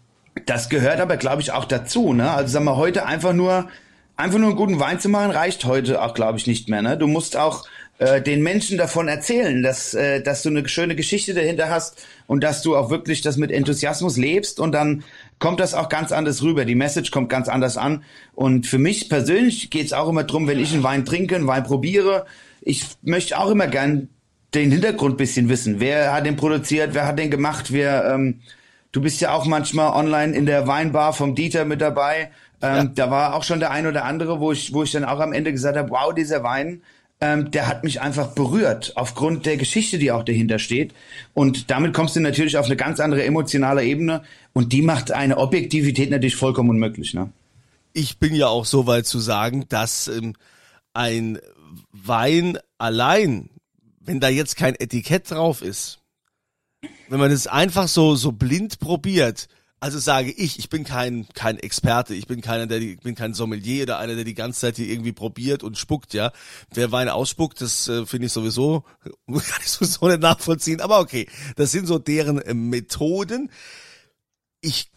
das 0.45 0.69
gehört 0.69 1.01
aber, 1.01 1.17
glaube 1.17 1.41
ich, 1.41 1.51
auch 1.51 1.65
dazu. 1.65 2.13
Ne? 2.13 2.31
Also 2.31 2.53
sagen 2.53 2.65
wir 2.65 2.77
heute 2.77 3.05
einfach 3.05 3.33
nur 3.33 3.67
einfach 4.15 4.39
nur 4.39 4.49
einen 4.49 4.57
guten 4.57 4.79
Wein 4.79 4.99
zu 4.99 5.09
machen 5.09 5.31
reicht 5.31 5.65
heute 5.65 6.01
auch, 6.01 6.13
glaube 6.13 6.37
ich, 6.37 6.47
nicht 6.47 6.69
mehr. 6.69 6.81
Ne? 6.81 6.97
Du 6.97 7.07
musst 7.07 7.37
auch 7.37 7.65
äh, 7.99 8.21
den 8.21 8.41
Menschen 8.41 8.77
davon 8.77 9.07
erzählen, 9.07 9.61
dass, 9.61 9.93
äh, 9.93 10.21
dass 10.21 10.43
du 10.43 10.49
eine 10.49 10.67
schöne 10.67 10.95
Geschichte 10.95 11.33
dahinter 11.33 11.69
hast 11.69 12.05
und 12.27 12.43
dass 12.43 12.61
du 12.61 12.75
auch 12.75 12.89
wirklich 12.89 13.21
das 13.21 13.37
mit 13.37 13.51
Enthusiasmus 13.51 14.17
lebst 14.17 14.59
und 14.59 14.71
dann 14.71 15.03
kommt 15.39 15.59
das 15.59 15.73
auch 15.73 15.89
ganz 15.89 16.11
anders 16.11 16.43
rüber. 16.43 16.65
Die 16.65 16.75
Message 16.75 17.11
kommt 17.11 17.29
ganz 17.29 17.47
anders 17.47 17.77
an. 17.77 18.03
Und 18.33 18.67
für 18.67 18.77
mich 18.77 19.09
persönlich 19.09 19.69
geht 19.69 19.87
es 19.87 19.93
auch 19.93 20.09
immer 20.09 20.23
drum, 20.23 20.47
wenn 20.47 20.59
ich 20.59 20.73
einen 20.73 20.83
Wein 20.83 21.05
trinke, 21.05 21.35
einen 21.35 21.47
Wein 21.47 21.63
probiere, 21.63 22.25
ich 22.61 22.85
möchte 23.01 23.39
auch 23.39 23.49
immer 23.49 23.67
gern 23.67 24.09
den 24.53 24.71
Hintergrund 24.71 25.17
bisschen 25.17 25.49
wissen. 25.49 25.79
Wer 25.79 26.13
hat 26.13 26.25
den 26.25 26.35
produziert, 26.35 26.93
wer 26.93 27.07
hat 27.07 27.19
den 27.19 27.31
gemacht, 27.31 27.71
wer, 27.71 28.13
ähm, 28.13 28.41
du 28.91 29.01
bist 29.01 29.21
ja 29.21 29.33
auch 29.33 29.45
manchmal 29.45 29.93
online 29.93 30.35
in 30.35 30.45
der 30.45 30.67
Weinbar 30.67 31.13
vom 31.13 31.35
Dieter 31.35 31.65
mit 31.65 31.81
dabei. 31.81 32.31
Ähm, 32.61 32.75
ja. 32.75 32.83
Da 32.85 33.11
war 33.11 33.35
auch 33.35 33.43
schon 33.43 33.59
der 33.59 33.71
ein 33.71 33.87
oder 33.87 34.05
andere, 34.05 34.39
wo 34.39 34.51
ich, 34.51 34.73
wo 34.73 34.83
ich 34.83 34.91
dann 34.91 35.05
auch 35.05 35.19
am 35.19 35.33
Ende 35.33 35.51
gesagt 35.51 35.77
habe, 35.77 35.89
wow, 35.91 36.13
dieser 36.13 36.43
Wein, 36.43 36.81
ähm, 37.21 37.51
der 37.51 37.67
hat 37.67 37.83
mich 37.83 38.01
einfach 38.01 38.27
berührt, 38.29 38.93
aufgrund 38.95 39.45
der 39.45 39.57
Geschichte, 39.57 39.97
die 39.97 40.11
auch 40.11 40.23
dahinter 40.23 40.57
steht. 40.57 40.93
Und 41.33 41.69
damit 41.69 41.93
kommst 41.93 42.15
du 42.15 42.21
natürlich 42.21 42.57
auf 42.57 42.67
eine 42.67 42.77
ganz 42.77 42.99
andere 42.99 43.23
emotionale 43.23 43.83
Ebene 43.83 44.23
und 44.53 44.71
die 44.71 44.81
macht 44.81 45.11
eine 45.11 45.37
Objektivität 45.37 46.09
natürlich 46.09 46.37
vollkommen 46.37 46.69
unmöglich. 46.69 47.13
Ne? 47.13 47.29
Ich 47.93 48.19
bin 48.19 48.33
ja 48.33 48.47
auch 48.47 48.65
so 48.65 48.87
weit 48.87 49.05
zu 49.05 49.19
sagen, 49.19 49.65
dass 49.67 50.07
ähm, 50.07 50.33
ein 50.93 51.39
Wein 51.91 52.57
allein, 52.77 53.49
wenn 53.99 54.19
da 54.19 54.29
jetzt 54.29 54.55
kein 54.55 54.75
Etikett 54.75 55.29
drauf 55.29 55.61
ist, 55.61 55.99
wenn 57.09 57.19
man 57.19 57.31
es 57.31 57.47
einfach 57.47 57.89
so 57.89 58.15
so 58.15 58.31
blind 58.31 58.79
probiert, 58.79 59.49
also 59.79 59.97
sage 59.97 60.31
ich, 60.31 60.59
ich 60.59 60.69
bin 60.69 60.83
kein 60.83 61.27
kein 61.33 61.57
Experte, 61.57 62.13
ich 62.13 62.27
bin 62.27 62.41
keiner, 62.41 62.67
der 62.67 62.81
ich 62.81 62.99
bin 62.99 63.15
kein 63.15 63.33
Sommelier 63.33 63.83
oder 63.83 63.99
einer, 63.99 64.15
der 64.15 64.25
die 64.25 64.33
ganze 64.33 64.59
Zeit 64.59 64.75
hier 64.75 64.87
irgendwie 64.87 65.13
probiert 65.13 65.63
und 65.63 65.77
spuckt, 65.77 66.13
ja. 66.13 66.31
Wer 66.73 66.91
Wein 66.91 67.07
ausspuckt, 67.07 67.61
das 67.61 67.87
äh, 67.87 68.05
finde 68.05 68.27
ich 68.27 68.33
sowieso 68.33 68.83
kann 69.27 69.61
ich 69.61 69.69
sowieso 69.69 70.07
nicht 70.07 70.21
nachvollziehen, 70.21 70.81
aber 70.81 70.99
okay, 70.99 71.27
das 71.55 71.71
sind 71.71 71.87
so 71.87 71.97
deren 71.97 72.41
äh, 72.41 72.53
Methoden. 72.53 73.51
Ich 74.61 74.91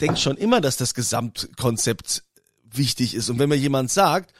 denke 0.00 0.16
schon 0.16 0.36
immer, 0.36 0.60
dass 0.60 0.76
das 0.76 0.94
Gesamtkonzept 0.94 2.24
wichtig 2.64 3.14
ist 3.14 3.28
und 3.28 3.38
wenn 3.38 3.50
mir 3.50 3.56
jemand 3.56 3.90
sagt, 3.90 4.34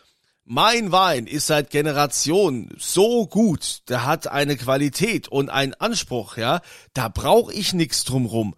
mein 0.46 0.92
Wein 0.92 1.26
ist 1.26 1.46
seit 1.46 1.70
Generationen 1.70 2.74
so 2.78 3.26
gut, 3.26 3.82
der 3.88 4.04
hat 4.04 4.26
eine 4.26 4.56
Qualität 4.56 5.28
und 5.28 5.48
einen 5.48 5.72
Anspruch, 5.74 6.36
ja, 6.36 6.60
da 6.92 7.08
brauche 7.08 7.52
ich 7.52 7.72
nichts 7.72 8.04
drumrum 8.04 8.54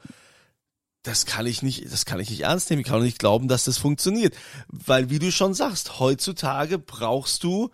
das 1.06 1.24
kann 1.24 1.46
ich 1.46 1.62
nicht, 1.62 1.90
das 1.92 2.04
kann 2.04 2.18
ich 2.18 2.30
nicht 2.30 2.42
ernst 2.42 2.68
nehmen. 2.68 2.82
Ich 2.82 2.88
kann 2.88 3.02
nicht 3.02 3.20
glauben, 3.20 3.46
dass 3.46 3.64
das 3.64 3.78
funktioniert. 3.78 4.34
Weil, 4.68 5.08
wie 5.08 5.20
du 5.20 5.30
schon 5.30 5.54
sagst, 5.54 6.00
heutzutage 6.00 6.78
brauchst 6.78 7.44
du 7.44 7.70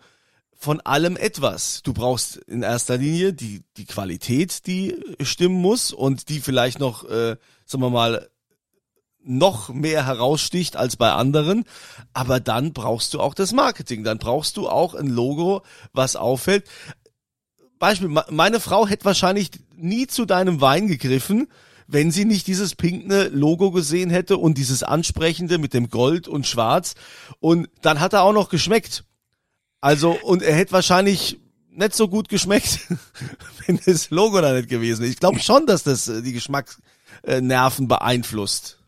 von 0.55 0.79
allem 0.81 1.17
etwas. 1.17 1.81
Du 1.83 1.93
brauchst 1.93 2.37
in 2.37 2.61
erster 2.61 2.97
Linie 2.97 3.33
die, 3.33 3.63
die 3.75 3.85
Qualität, 3.85 4.67
die 4.67 4.95
stimmen 5.21 5.55
muss 5.55 5.91
und 5.91 6.29
die 6.29 6.41
vielleicht 6.41 6.79
noch, 6.79 7.05
äh, 7.05 7.37
sagen 7.65 7.83
wir 7.83 7.89
mal, 7.89 8.29
noch 9.25 9.69
mehr 9.69 10.05
heraussticht 10.05 10.75
als 10.75 10.95
bei 10.95 11.11
anderen. 11.11 11.65
Aber 12.13 12.39
dann 12.39 12.71
brauchst 12.71 13.13
du 13.15 13.19
auch 13.19 13.33
das 13.33 13.51
Marketing. 13.51 14.03
Dann 14.03 14.19
brauchst 14.19 14.57
du 14.57 14.69
auch 14.69 14.93
ein 14.93 15.07
Logo, 15.07 15.63
was 15.91 16.15
auffällt. 16.15 16.67
Beispiel, 17.79 18.09
meine 18.29 18.59
Frau 18.59 18.87
hätte 18.87 19.05
wahrscheinlich 19.05 19.49
nie 19.75 20.07
zu 20.07 20.25
deinem 20.25 20.61
Wein 20.61 20.87
gegriffen, 20.87 21.47
wenn 21.93 22.11
sie 22.11 22.25
nicht 22.25 22.47
dieses 22.47 22.75
pinkne 22.75 23.29
Logo 23.29 23.71
gesehen 23.71 24.09
hätte 24.09 24.37
und 24.37 24.57
dieses 24.57 24.83
ansprechende 24.83 25.59
mit 25.59 25.73
dem 25.73 25.89
Gold 25.89 26.27
und 26.27 26.47
Schwarz. 26.47 26.95
Und 27.39 27.69
dann 27.81 27.99
hat 27.99 28.13
er 28.13 28.23
auch 28.23 28.33
noch 28.33 28.49
geschmeckt. 28.49 29.03
Also, 29.79 30.11
und 30.11 30.41
er 30.41 30.55
hätte 30.55 30.71
wahrscheinlich 30.71 31.39
nicht 31.69 31.93
so 31.93 32.07
gut 32.07 32.29
geschmeckt, 32.29 32.79
wenn 33.67 33.79
das 33.85 34.09
Logo 34.09 34.41
da 34.41 34.53
nicht 34.53 34.69
gewesen 34.69 35.03
ist. 35.03 35.11
Ich 35.11 35.19
glaube 35.19 35.39
schon, 35.39 35.65
dass 35.67 35.83
das 35.83 36.07
äh, 36.07 36.21
die 36.21 36.33
Geschmacksnerven 36.33 37.87
beeinflusst. 37.87 38.79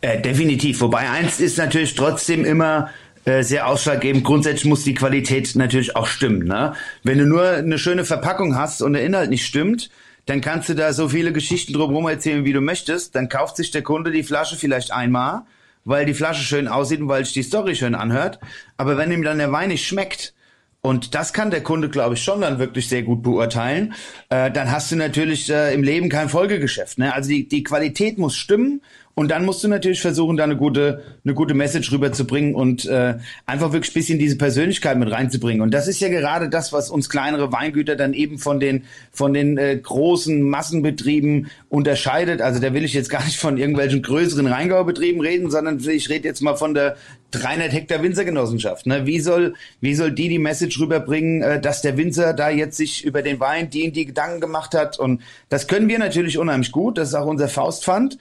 Äh, 0.00 0.20
definitiv. 0.20 0.80
Wobei 0.80 1.08
eins 1.08 1.40
ist 1.40 1.58
natürlich 1.58 1.94
trotzdem 1.94 2.44
immer 2.44 2.90
äh, 3.24 3.42
sehr 3.42 3.66
ausschlaggebend. 3.66 4.24
Grundsätzlich 4.24 4.66
muss 4.66 4.84
die 4.84 4.94
Qualität 4.94 5.54
natürlich 5.54 5.96
auch 5.96 6.06
stimmen. 6.06 6.46
Ne? 6.46 6.74
Wenn 7.02 7.18
du 7.18 7.26
nur 7.26 7.48
eine 7.48 7.78
schöne 7.78 8.04
Verpackung 8.04 8.56
hast 8.56 8.82
und 8.82 8.92
der 8.92 9.04
Inhalt 9.04 9.30
nicht 9.30 9.46
stimmt, 9.46 9.90
dann 10.26 10.40
kannst 10.40 10.68
du 10.68 10.74
da 10.74 10.92
so 10.92 11.08
viele 11.08 11.32
Geschichten 11.32 11.72
drumherum 11.72 12.08
erzählen, 12.08 12.44
wie 12.44 12.52
du 12.52 12.60
möchtest. 12.60 13.14
Dann 13.14 13.28
kauft 13.28 13.56
sich 13.56 13.70
der 13.70 13.82
Kunde 13.82 14.10
die 14.10 14.24
Flasche 14.24 14.56
vielleicht 14.56 14.92
einmal, 14.92 15.42
weil 15.84 16.04
die 16.04 16.14
Flasche 16.14 16.42
schön 16.42 16.68
aussieht 16.68 17.00
und 17.00 17.08
weil 17.08 17.24
sich 17.24 17.34
die 17.34 17.42
Story 17.42 17.76
schön 17.76 17.94
anhört. 17.94 18.40
Aber 18.76 18.98
wenn 18.98 19.12
ihm 19.12 19.22
dann 19.22 19.38
der 19.38 19.52
Wein 19.52 19.68
nicht 19.68 19.86
schmeckt, 19.86 20.34
und 20.82 21.16
das 21.16 21.32
kann 21.32 21.50
der 21.50 21.64
Kunde, 21.64 21.88
glaube 21.88 22.14
ich, 22.14 22.22
schon 22.22 22.42
dann 22.42 22.60
wirklich 22.60 22.88
sehr 22.88 23.02
gut 23.02 23.20
beurteilen. 23.20 23.94
Äh, 24.28 24.52
dann 24.52 24.70
hast 24.70 24.92
du 24.92 24.94
natürlich 24.94 25.50
äh, 25.50 25.74
im 25.74 25.82
Leben 25.82 26.08
kein 26.08 26.28
Folgegeschäft. 26.28 26.98
Ne? 26.98 27.12
Also 27.12 27.28
die, 27.28 27.48
die 27.48 27.64
Qualität 27.64 28.18
muss 28.18 28.36
stimmen 28.36 28.82
und 29.18 29.30
dann 29.30 29.46
musst 29.46 29.64
du 29.64 29.68
natürlich 29.68 30.02
versuchen, 30.02 30.36
da 30.36 30.44
eine 30.44 30.58
gute, 30.58 31.02
eine 31.24 31.32
gute 31.32 31.54
Message 31.54 31.90
rüberzubringen 31.90 32.54
und 32.54 32.84
äh, 32.84 33.14
einfach 33.46 33.72
wirklich 33.72 33.94
bisschen 33.94 34.18
diese 34.18 34.36
Persönlichkeit 34.36 34.98
mit 34.98 35.10
reinzubringen. 35.10 35.62
Und 35.62 35.72
das 35.72 35.88
ist 35.88 36.00
ja 36.00 36.10
gerade 36.10 36.50
das, 36.50 36.70
was 36.74 36.90
uns 36.90 37.08
kleinere 37.08 37.50
Weingüter 37.50 37.96
dann 37.96 38.12
eben 38.12 38.38
von 38.38 38.60
den, 38.60 38.84
von 39.12 39.32
den 39.32 39.56
äh, 39.56 39.74
großen 39.74 40.42
Massenbetrieben 40.42 41.46
unterscheidet. 41.70 42.42
Also 42.42 42.60
da 42.60 42.74
will 42.74 42.84
ich 42.84 42.92
jetzt 42.92 43.08
gar 43.08 43.24
nicht 43.24 43.38
von 43.38 43.56
irgendwelchen 43.56 44.02
größeren 44.02 44.46
Rheingaubetrieben 44.46 45.22
reden, 45.22 45.50
sondern 45.50 45.80
ich 45.80 46.10
rede 46.10 46.28
jetzt 46.28 46.42
mal 46.42 46.56
von 46.56 46.74
der 46.74 46.98
300 47.30 47.72
Hektar 47.72 48.02
Winzergenossenschaft. 48.02 48.84
Ne? 48.84 49.06
Wie 49.06 49.20
soll, 49.20 49.54
wie 49.80 49.94
soll 49.94 50.12
die 50.12 50.28
die 50.28 50.38
Message 50.38 50.78
rüberbringen, 50.78 51.40
äh, 51.40 51.58
dass 51.58 51.80
der 51.80 51.96
Winzer 51.96 52.34
da 52.34 52.50
jetzt 52.50 52.76
sich 52.76 53.02
über 53.02 53.22
den 53.22 53.40
Wein 53.40 53.70
die 53.70 53.86
und 53.86 53.96
die 53.96 54.04
Gedanken 54.04 54.42
gemacht 54.42 54.74
hat? 54.74 54.98
Und 54.98 55.22
das 55.48 55.68
können 55.68 55.88
wir 55.88 55.98
natürlich 55.98 56.36
unheimlich 56.36 56.70
gut. 56.70 56.98
Das 56.98 57.08
ist 57.08 57.14
auch 57.14 57.26
unser 57.26 57.48
Faustpfand. 57.48 58.18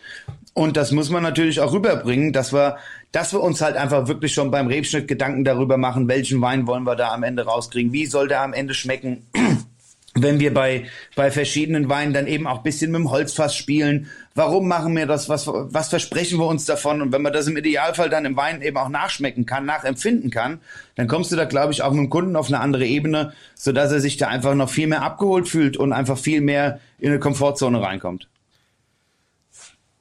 Und 0.57 0.77
das 0.77 0.93
muss 0.93 1.09
man 1.09 1.21
natürlich 1.21 1.59
auch 1.59 1.73
rüberbringen, 1.73 2.31
dass 2.31 2.53
wir, 2.53 2.77
dass 3.11 3.33
wir 3.33 3.41
uns 3.41 3.61
halt 3.61 3.75
einfach 3.75 4.07
wirklich 4.07 4.33
schon 4.33 4.51
beim 4.51 4.67
Rebschnitt 4.67 5.05
Gedanken 5.05 5.43
darüber 5.43 5.75
machen, 5.75 6.07
welchen 6.07 6.39
Wein 6.39 6.65
wollen 6.65 6.85
wir 6.85 6.95
da 6.95 7.13
am 7.13 7.23
Ende 7.23 7.43
rauskriegen, 7.43 7.91
wie 7.91 8.05
soll 8.05 8.29
der 8.29 8.41
am 8.41 8.53
Ende 8.53 8.73
schmecken. 8.73 9.27
Wenn 10.17 10.39
wir 10.39 10.53
bei, 10.53 10.85
bei 11.17 11.29
verschiedenen 11.29 11.89
Weinen 11.89 12.13
dann 12.13 12.25
eben 12.25 12.47
auch 12.47 12.63
bisschen 12.63 12.89
mit 12.89 13.01
dem 13.01 13.11
Holzfass 13.11 13.53
spielen, 13.53 14.07
warum 14.33 14.69
machen 14.69 14.95
wir 14.95 15.05
das, 15.07 15.27
was, 15.27 15.45
was 15.45 15.89
versprechen 15.89 16.39
wir 16.39 16.47
uns 16.47 16.63
davon? 16.63 17.01
Und 17.01 17.11
wenn 17.11 17.21
man 17.21 17.33
das 17.33 17.47
im 17.47 17.57
Idealfall 17.57 18.09
dann 18.09 18.23
im 18.23 18.37
Wein 18.37 18.61
eben 18.61 18.77
auch 18.77 18.87
nachschmecken 18.87 19.45
kann, 19.45 19.65
nachempfinden 19.65 20.31
kann, 20.31 20.61
dann 20.95 21.09
kommst 21.09 21.33
du 21.33 21.35
da, 21.35 21.43
glaube 21.43 21.73
ich, 21.73 21.81
auch 21.81 21.91
mit 21.91 21.99
dem 21.99 22.09
Kunden 22.09 22.37
auf 22.37 22.47
eine 22.47 22.61
andere 22.61 22.85
Ebene, 22.85 23.33
sodass 23.55 23.91
er 23.91 23.99
sich 23.99 24.15
da 24.15 24.29
einfach 24.29 24.55
noch 24.55 24.69
viel 24.69 24.87
mehr 24.87 25.01
abgeholt 25.01 25.49
fühlt 25.49 25.75
und 25.75 25.91
einfach 25.91 26.17
viel 26.17 26.39
mehr 26.39 26.79
in 26.97 27.09
eine 27.09 27.19
Komfortzone 27.19 27.81
reinkommt 27.81 28.29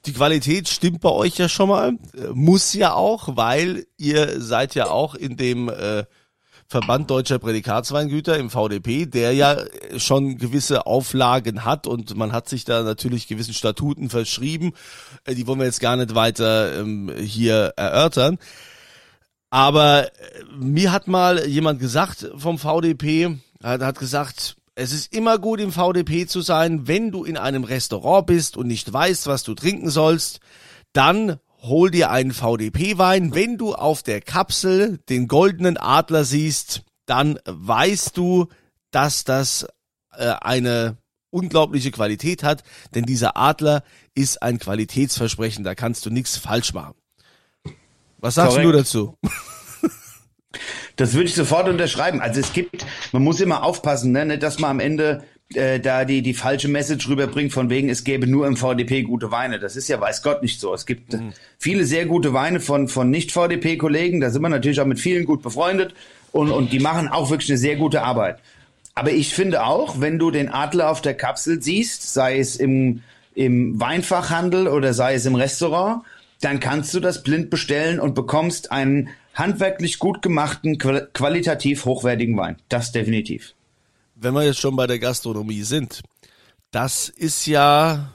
die 0.06 0.12
Qualität 0.12 0.68
stimmt 0.68 1.00
bei 1.00 1.10
euch 1.10 1.38
ja 1.38 1.48
schon 1.48 1.68
mal. 1.68 1.92
Muss 2.32 2.74
ja 2.74 2.94
auch, 2.94 3.36
weil 3.36 3.86
ihr 3.96 4.40
seid 4.40 4.74
ja 4.74 4.88
auch 4.88 5.14
in 5.14 5.36
dem 5.36 5.68
äh, 5.68 6.04
Verband 6.66 7.10
Deutscher 7.10 7.38
Prädikatsweingüter 7.38 8.38
im 8.38 8.50
VDP, 8.50 9.06
der 9.06 9.32
ja 9.32 9.58
schon 9.96 10.38
gewisse 10.38 10.86
Auflagen 10.86 11.64
hat 11.64 11.86
und 11.86 12.16
man 12.16 12.32
hat 12.32 12.48
sich 12.48 12.64
da 12.64 12.82
natürlich 12.82 13.28
gewissen 13.28 13.54
Statuten 13.54 14.10
verschrieben. 14.10 14.72
Äh, 15.24 15.34
die 15.34 15.46
wollen 15.46 15.60
wir 15.60 15.66
jetzt 15.66 15.80
gar 15.80 15.96
nicht 15.96 16.14
weiter 16.14 16.78
ähm, 16.78 17.12
hier 17.16 17.74
erörtern. 17.76 18.38
Aber 19.50 20.06
äh, 20.06 20.10
mir 20.58 20.90
hat 20.90 21.06
mal 21.06 21.46
jemand 21.46 21.80
gesagt 21.80 22.30
vom 22.36 22.58
VDP, 22.58 23.38
hat, 23.62 23.82
hat 23.82 23.98
gesagt, 23.98 24.56
es 24.76 24.92
ist 24.92 25.14
immer 25.14 25.38
gut 25.38 25.60
im 25.60 25.72
VDP 25.72 26.26
zu 26.26 26.40
sein, 26.40 26.86
wenn 26.88 27.10
du 27.10 27.24
in 27.24 27.36
einem 27.36 27.64
Restaurant 27.64 28.26
bist 28.26 28.56
und 28.56 28.66
nicht 28.66 28.92
weißt, 28.92 29.26
was 29.26 29.44
du 29.44 29.54
trinken 29.54 29.90
sollst, 29.90 30.40
dann 30.92 31.38
hol 31.62 31.90
dir 31.90 32.10
einen 32.10 32.32
VDP-Wein. 32.32 33.34
Wenn 33.34 33.56
du 33.56 33.74
auf 33.74 34.02
der 34.02 34.20
Kapsel 34.20 34.98
den 35.08 35.28
goldenen 35.28 35.76
Adler 35.76 36.24
siehst, 36.24 36.82
dann 37.06 37.38
weißt 37.44 38.16
du, 38.16 38.48
dass 38.90 39.24
das 39.24 39.66
äh, 40.12 40.34
eine 40.40 40.96
unglaubliche 41.30 41.90
Qualität 41.90 42.42
hat, 42.42 42.62
denn 42.94 43.04
dieser 43.04 43.36
Adler 43.36 43.82
ist 44.14 44.42
ein 44.42 44.58
Qualitätsversprechen, 44.58 45.64
da 45.64 45.74
kannst 45.74 46.06
du 46.06 46.10
nichts 46.10 46.36
falsch 46.36 46.72
machen. 46.74 46.94
Was 48.18 48.36
sagst 48.36 48.56
Korrekt. 48.56 48.68
du 48.68 48.72
dazu? 48.72 49.18
Das 50.96 51.14
würde 51.14 51.26
ich 51.26 51.34
sofort 51.34 51.68
unterschreiben. 51.68 52.20
Also 52.20 52.40
es 52.40 52.52
gibt, 52.52 52.86
man 53.12 53.22
muss 53.22 53.40
immer 53.40 53.64
aufpassen, 53.64 54.12
ne, 54.12 54.24
nicht, 54.24 54.42
dass 54.42 54.58
man 54.58 54.70
am 54.70 54.80
Ende 54.80 55.24
äh, 55.54 55.80
da 55.80 56.04
die, 56.04 56.22
die 56.22 56.34
falsche 56.34 56.68
Message 56.68 57.08
rüberbringt, 57.08 57.52
von 57.52 57.68
wegen, 57.70 57.88
es 57.88 58.04
gäbe 58.04 58.26
nur 58.26 58.46
im 58.46 58.56
VDP 58.56 59.02
gute 59.02 59.30
Weine. 59.30 59.58
Das 59.58 59.76
ist 59.76 59.88
ja, 59.88 60.00
weiß 60.00 60.22
Gott, 60.22 60.42
nicht 60.42 60.60
so. 60.60 60.72
Es 60.72 60.86
gibt 60.86 61.12
mhm. 61.12 61.32
viele 61.58 61.84
sehr 61.84 62.06
gute 62.06 62.32
Weine 62.32 62.60
von, 62.60 62.88
von 62.88 63.10
Nicht-VDP-Kollegen. 63.10 64.20
Da 64.20 64.30
sind 64.30 64.42
wir 64.42 64.48
natürlich 64.48 64.80
auch 64.80 64.86
mit 64.86 65.00
vielen 65.00 65.24
gut 65.24 65.42
befreundet 65.42 65.94
und, 66.32 66.50
und 66.50 66.72
die 66.72 66.80
machen 66.80 67.08
auch 67.08 67.30
wirklich 67.30 67.50
eine 67.50 67.58
sehr 67.58 67.76
gute 67.76 68.02
Arbeit. 68.02 68.38
Aber 68.94 69.10
ich 69.10 69.34
finde 69.34 69.64
auch, 69.64 70.00
wenn 70.00 70.18
du 70.18 70.30
den 70.30 70.48
Adler 70.48 70.90
auf 70.90 71.02
der 71.02 71.14
Kapsel 71.14 71.60
siehst, 71.60 72.14
sei 72.14 72.38
es 72.38 72.56
im, 72.56 73.02
im 73.34 73.80
Weinfachhandel 73.80 74.68
oder 74.68 74.94
sei 74.94 75.14
es 75.14 75.26
im 75.26 75.34
Restaurant, 75.34 76.02
dann 76.40 76.60
kannst 76.60 76.94
du 76.94 77.00
das 77.00 77.22
blind 77.22 77.50
bestellen 77.50 77.98
und 77.98 78.14
bekommst 78.14 78.70
einen 78.70 79.08
handwerklich 79.34 79.98
gut 79.98 80.22
gemachten, 80.22 80.78
qualitativ 80.78 81.84
hochwertigen 81.84 82.36
Wein. 82.36 82.56
Das 82.68 82.92
definitiv 82.92 83.54
wenn 84.14 84.34
wir 84.34 84.44
jetzt 84.44 84.60
schon 84.60 84.76
bei 84.76 84.86
der 84.86 84.98
Gastronomie 84.98 85.62
sind, 85.62 86.02
das 86.70 87.08
ist 87.08 87.46
ja, 87.46 88.10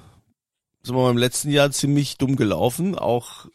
sagen 0.84 0.98
wir 0.98 1.04
mal, 1.04 1.12
im 1.12 1.18
letzten 1.18 1.50
Jahr 1.50 1.72
ziemlich 1.72 2.18
dumm 2.18 2.36
gelaufen, 2.36 2.98
auch 2.98 3.46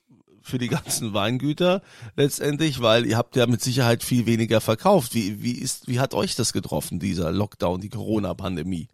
für 0.42 0.58
die 0.58 0.68
ganzen 0.68 1.14
Weingüter 1.14 1.82
letztendlich, 2.16 2.82
weil 2.82 3.06
ihr 3.06 3.16
habt 3.16 3.34
ja 3.36 3.46
mit 3.46 3.62
Sicherheit 3.62 4.02
viel 4.02 4.26
weniger 4.26 4.60
verkauft. 4.60 5.14
Wie, 5.14 5.42
wie 5.42 5.52
ist, 5.52 5.88
wie 5.88 6.00
hat 6.00 6.14
euch 6.14 6.34
das 6.36 6.52
getroffen, 6.52 6.98
dieser 6.98 7.32
Lockdown, 7.32 7.80
die 7.80 7.88
Corona-Pandemie? 7.88 8.88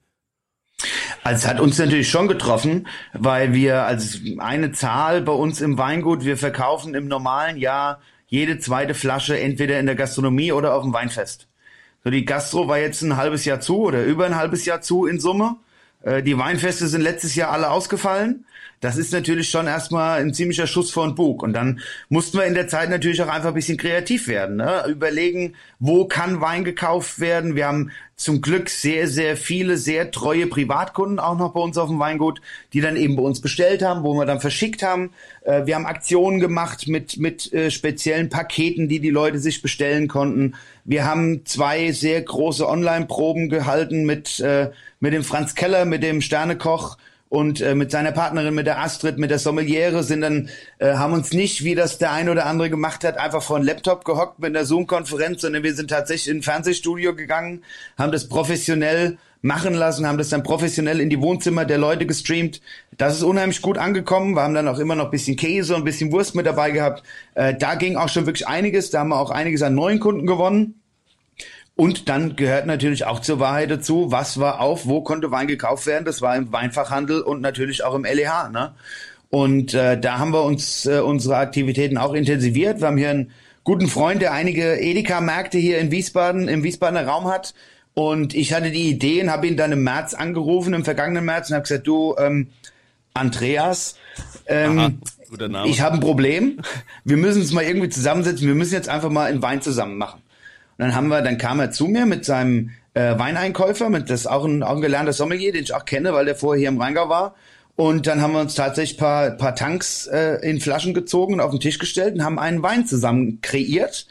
Also 1.22 1.44
es 1.44 1.48
hat 1.48 1.60
uns 1.60 1.76
natürlich 1.76 2.08
schon 2.08 2.28
getroffen, 2.28 2.86
weil 3.12 3.52
wir 3.52 3.84
als 3.84 4.20
eine 4.38 4.72
Zahl 4.72 5.20
bei 5.20 5.32
uns 5.32 5.60
im 5.60 5.76
Weingut, 5.76 6.24
wir 6.24 6.38
verkaufen 6.38 6.94
im 6.94 7.08
normalen 7.08 7.58
Jahr 7.58 8.00
jede 8.30 8.58
zweite 8.58 8.94
Flasche 8.94 9.38
entweder 9.38 9.78
in 9.78 9.86
der 9.86 9.96
Gastronomie 9.96 10.52
oder 10.52 10.74
auf 10.74 10.84
dem 10.84 10.94
Weinfest. 10.94 11.48
So, 12.02 12.10
die 12.10 12.24
Gastro 12.24 12.66
war 12.68 12.78
jetzt 12.78 13.02
ein 13.02 13.16
halbes 13.16 13.44
Jahr 13.44 13.60
zu 13.60 13.82
oder 13.82 14.04
über 14.04 14.24
ein 14.24 14.36
halbes 14.36 14.64
Jahr 14.64 14.80
zu 14.80 15.04
in 15.06 15.20
Summe. 15.20 15.56
Äh, 16.02 16.22
die 16.22 16.38
Weinfeste 16.38 16.86
sind 16.86 17.02
letztes 17.02 17.34
Jahr 17.34 17.50
alle 17.50 17.70
ausgefallen. 17.70 18.46
Das 18.80 18.96
ist 18.96 19.12
natürlich 19.12 19.50
schon 19.50 19.66
erstmal 19.66 20.20
ein 20.20 20.32
ziemlicher 20.32 20.66
Schuss 20.66 20.90
vor 20.90 21.06
den 21.06 21.14
Bug. 21.14 21.42
Und 21.42 21.52
dann 21.52 21.80
mussten 22.08 22.38
wir 22.38 22.46
in 22.46 22.54
der 22.54 22.68
Zeit 22.68 22.88
natürlich 22.88 23.20
auch 23.20 23.28
einfach 23.28 23.48
ein 23.48 23.54
bisschen 23.54 23.76
kreativ 23.76 24.26
werden. 24.26 24.56
Ne? 24.56 24.84
Überlegen, 24.88 25.54
wo 25.78 26.06
kann 26.06 26.40
Wein 26.40 26.64
gekauft 26.64 27.20
werden. 27.20 27.56
Wir 27.56 27.66
haben 27.66 27.90
zum 28.20 28.42
Glück 28.42 28.68
sehr, 28.68 29.08
sehr 29.08 29.34
viele, 29.34 29.78
sehr 29.78 30.10
treue 30.10 30.46
Privatkunden 30.46 31.18
auch 31.18 31.38
noch 31.38 31.54
bei 31.54 31.60
uns 31.60 31.78
auf 31.78 31.88
dem 31.88 31.98
Weingut, 31.98 32.42
die 32.74 32.82
dann 32.82 32.96
eben 32.96 33.16
bei 33.16 33.22
uns 33.22 33.40
bestellt 33.40 33.82
haben, 33.82 34.02
wo 34.02 34.12
wir 34.12 34.26
dann 34.26 34.40
verschickt 34.40 34.82
haben. 34.82 35.12
Äh, 35.42 35.64
wir 35.64 35.74
haben 35.74 35.86
Aktionen 35.86 36.38
gemacht 36.38 36.86
mit, 36.86 37.16
mit 37.16 37.50
äh, 37.54 37.70
speziellen 37.70 38.28
Paketen, 38.28 38.88
die 38.88 39.00
die 39.00 39.08
Leute 39.08 39.38
sich 39.38 39.62
bestellen 39.62 40.06
konnten. 40.06 40.54
Wir 40.84 41.06
haben 41.06 41.46
zwei 41.46 41.92
sehr 41.92 42.20
große 42.20 42.68
Online-Proben 42.68 43.48
gehalten 43.48 44.04
mit, 44.04 44.38
äh, 44.40 44.70
mit 45.00 45.14
dem 45.14 45.24
Franz 45.24 45.54
Keller, 45.54 45.86
mit 45.86 46.02
dem 46.02 46.20
Sternekoch 46.20 46.98
und 47.30 47.60
äh, 47.60 47.76
mit 47.76 47.92
seiner 47.92 48.10
Partnerin, 48.10 48.54
mit 48.54 48.66
der 48.66 48.80
Astrid, 48.80 49.16
mit 49.16 49.30
der 49.30 49.38
Sommeliere 49.38 50.02
sind 50.02 50.20
dann, 50.20 50.50
äh, 50.78 50.94
haben 50.94 51.12
uns 51.12 51.32
nicht, 51.32 51.62
wie 51.62 51.76
das 51.76 51.96
der 51.96 52.10
ein 52.10 52.28
oder 52.28 52.44
andere 52.44 52.70
gemacht 52.70 53.04
hat, 53.04 53.18
einfach 53.18 53.40
vor 53.40 53.56
einen 53.56 53.64
Laptop 53.64 54.04
gehockt 54.04 54.40
mit 54.40 54.54
einer 54.54 54.64
Zoom-Konferenz, 54.64 55.42
sondern 55.42 55.62
wir 55.62 55.72
sind 55.74 55.90
tatsächlich 55.90 56.28
in 56.28 56.38
ein 56.38 56.42
Fernsehstudio 56.42 57.14
gegangen, 57.14 57.62
haben 57.96 58.10
das 58.10 58.28
professionell 58.28 59.16
machen 59.42 59.74
lassen, 59.74 60.08
haben 60.08 60.18
das 60.18 60.28
dann 60.28 60.42
professionell 60.42 61.00
in 61.00 61.08
die 61.08 61.20
Wohnzimmer 61.20 61.64
der 61.64 61.78
Leute 61.78 62.04
gestreamt. 62.04 62.60
Das 62.98 63.14
ist 63.14 63.22
unheimlich 63.22 63.62
gut 63.62 63.78
angekommen. 63.78 64.34
Wir 64.34 64.42
haben 64.42 64.54
dann 64.54 64.66
auch 64.66 64.80
immer 64.80 64.96
noch 64.96 65.04
ein 65.04 65.10
bisschen 65.12 65.36
Käse 65.36 65.76
und 65.76 65.82
ein 65.82 65.84
bisschen 65.84 66.10
Wurst 66.10 66.34
mit 66.34 66.46
dabei 66.46 66.72
gehabt. 66.72 67.04
Äh, 67.36 67.54
da 67.54 67.76
ging 67.76 67.94
auch 67.96 68.08
schon 68.08 68.26
wirklich 68.26 68.48
einiges. 68.48 68.90
Da 68.90 69.00
haben 69.00 69.10
wir 69.10 69.20
auch 69.20 69.30
einiges 69.30 69.62
an 69.62 69.76
neuen 69.76 70.00
Kunden 70.00 70.26
gewonnen. 70.26 70.79
Und 71.80 72.10
dann 72.10 72.36
gehört 72.36 72.66
natürlich 72.66 73.06
auch 73.06 73.20
zur 73.20 73.40
Wahrheit 73.40 73.70
dazu, 73.70 74.12
was 74.12 74.38
war 74.38 74.60
auf, 74.60 74.84
wo 74.84 75.00
konnte 75.00 75.30
Wein 75.30 75.46
gekauft 75.46 75.86
werden? 75.86 76.04
Das 76.04 76.20
war 76.20 76.36
im 76.36 76.52
Weinfachhandel 76.52 77.22
und 77.22 77.40
natürlich 77.40 77.84
auch 77.84 77.94
im 77.94 78.04
LEH. 78.04 78.50
Ne? 78.52 78.74
Und 79.30 79.72
äh, 79.72 79.98
da 79.98 80.18
haben 80.18 80.34
wir 80.34 80.44
uns 80.44 80.84
äh, 80.84 80.98
unsere 80.98 81.38
Aktivitäten 81.38 81.96
auch 81.96 82.12
intensiviert. 82.12 82.80
Wir 82.80 82.88
haben 82.88 82.98
hier 82.98 83.08
einen 83.08 83.30
guten 83.64 83.86
Freund, 83.86 84.20
der 84.20 84.34
einige 84.34 84.78
Edeka-Märkte 84.78 85.56
hier 85.56 85.78
in 85.78 85.90
Wiesbaden, 85.90 86.48
im 86.48 86.64
Wiesbadener 86.64 87.06
Raum 87.06 87.28
hat. 87.28 87.54
Und 87.94 88.34
ich 88.34 88.52
hatte 88.52 88.70
die 88.70 88.90
Idee 88.90 89.22
und 89.22 89.30
habe 89.30 89.46
ihn 89.46 89.56
dann 89.56 89.72
im 89.72 89.82
März 89.82 90.12
angerufen, 90.12 90.74
im 90.74 90.84
vergangenen 90.84 91.24
März, 91.24 91.48
und 91.48 91.54
habe 91.54 91.62
gesagt, 91.62 91.86
du, 91.86 92.14
ähm, 92.18 92.48
Andreas, 93.14 93.96
ähm, 94.44 94.78
Aha, 94.78 95.64
ich 95.64 95.80
habe 95.80 95.94
ein 95.94 96.00
Problem. 96.00 96.60
Wir 97.04 97.16
müssen 97.16 97.40
uns 97.40 97.52
mal 97.52 97.64
irgendwie 97.64 97.88
zusammensetzen. 97.88 98.46
Wir 98.46 98.54
müssen 98.54 98.74
jetzt 98.74 98.90
einfach 98.90 99.08
mal 99.08 99.30
einen 99.30 99.40
Wein 99.40 99.62
zusammen 99.62 99.96
machen 99.96 100.20
dann 100.80 100.94
haben 100.94 101.08
wir, 101.08 101.22
dann 101.22 101.38
kam 101.38 101.60
er 101.60 101.70
zu 101.70 101.86
mir 101.86 102.06
mit 102.06 102.24
seinem 102.24 102.70
äh, 102.94 103.18
Weineinkäufer, 103.18 103.90
mit 103.90 104.10
das 104.10 104.26
auch 104.26 104.44
ein, 104.44 104.62
auch 104.62 104.76
ein 104.76 104.80
gelernter 104.80 105.12
Sommelier, 105.12 105.52
den 105.52 105.62
ich 105.62 105.74
auch 105.74 105.84
kenne, 105.84 106.12
weil 106.12 106.24
der 106.24 106.34
vorher 106.34 106.58
hier 106.60 106.68
im 106.68 106.80
Rheingau 106.80 107.08
war. 107.08 107.34
Und 107.76 108.06
dann 108.06 108.20
haben 108.20 108.32
wir 108.32 108.40
uns 108.40 108.54
tatsächlich 108.54 108.98
paar, 108.98 109.30
paar 109.30 109.54
Tanks 109.54 110.06
äh, 110.06 110.34
in 110.42 110.60
Flaschen 110.60 110.92
gezogen 110.92 111.34
und 111.34 111.40
auf 111.40 111.50
den 111.50 111.60
Tisch 111.60 111.78
gestellt 111.78 112.14
und 112.14 112.24
haben 112.24 112.38
einen 112.38 112.62
Wein 112.62 112.86
zusammen 112.86 113.40
kreiert, 113.40 114.06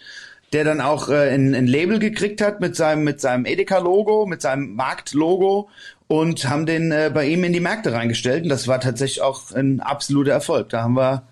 der 0.54 0.64
dann 0.64 0.82
auch 0.82 1.10
äh, 1.10 1.30
ein, 1.30 1.54
ein 1.54 1.68
Label 1.68 2.00
gekriegt 2.00 2.42
hat 2.42 2.62
mit 2.62 2.76
seinem, 2.76 3.04
mit 3.04 3.22
seinem 3.22 3.46
Edeka-Logo, 3.46 4.26
mit 4.26 4.42
seinem 4.42 4.74
Markt-Logo 4.76 5.70
und 6.08 6.50
haben 6.50 6.66
den 6.66 6.92
äh, 6.92 7.12
bei 7.14 7.28
ihm 7.28 7.44
in 7.44 7.54
die 7.54 7.60
Märkte 7.60 7.94
reingestellt. 7.94 8.44
Und 8.44 8.50
das 8.50 8.68
war 8.68 8.80
tatsächlich 8.80 9.22
auch 9.22 9.52
ein 9.52 9.82
absoluter 9.82 10.32
Erfolg. 10.32 10.70
Da 10.70 10.82
haben 10.82 10.96
wir 10.96 11.28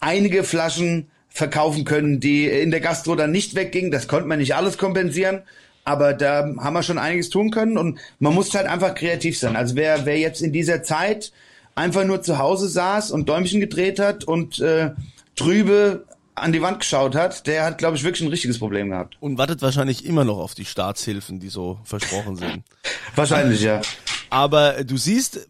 einige 0.00 0.44
Flaschen 0.44 1.10
verkaufen 1.34 1.84
können, 1.84 2.20
die 2.20 2.46
in 2.46 2.70
der 2.70 2.80
Gastro 2.80 3.16
dann 3.16 3.32
nicht 3.32 3.56
weggingen. 3.56 3.90
Das 3.90 4.08
konnte 4.08 4.28
man 4.28 4.38
nicht 4.38 4.54
alles 4.54 4.78
kompensieren. 4.78 5.42
Aber 5.84 6.14
da 6.14 6.54
haben 6.58 6.72
wir 6.72 6.82
schon 6.82 6.96
einiges 6.96 7.28
tun 7.28 7.50
können 7.50 7.76
und 7.76 7.98
man 8.18 8.32
muss 8.32 8.54
halt 8.54 8.66
einfach 8.66 8.94
kreativ 8.94 9.38
sein. 9.38 9.54
Also 9.54 9.74
wer, 9.76 10.06
wer 10.06 10.18
jetzt 10.18 10.40
in 10.40 10.52
dieser 10.52 10.82
Zeit 10.82 11.32
einfach 11.74 12.04
nur 12.04 12.22
zu 12.22 12.38
Hause 12.38 12.68
saß 12.68 13.10
und 13.10 13.28
Däumchen 13.28 13.60
gedreht 13.60 13.98
hat 13.98 14.24
und 14.24 14.60
äh, 14.60 14.92
trübe 15.36 16.06
an 16.36 16.52
die 16.52 16.62
Wand 16.62 16.80
geschaut 16.80 17.14
hat, 17.14 17.46
der 17.46 17.64
hat, 17.64 17.78
glaube 17.78 17.96
ich, 17.96 18.04
wirklich 18.04 18.22
ein 18.22 18.30
richtiges 18.30 18.58
Problem 18.58 18.90
gehabt. 18.90 19.16
Und 19.20 19.36
wartet 19.36 19.60
wahrscheinlich 19.60 20.06
immer 20.06 20.24
noch 20.24 20.38
auf 20.38 20.54
die 20.54 20.64
Staatshilfen, 20.64 21.38
die 21.38 21.48
so 21.48 21.78
versprochen 21.84 22.36
sind. 22.36 22.62
wahrscheinlich, 23.14 23.60
ja. 23.60 23.82
Aber 24.30 24.84
du 24.84 24.96
siehst, 24.96 25.48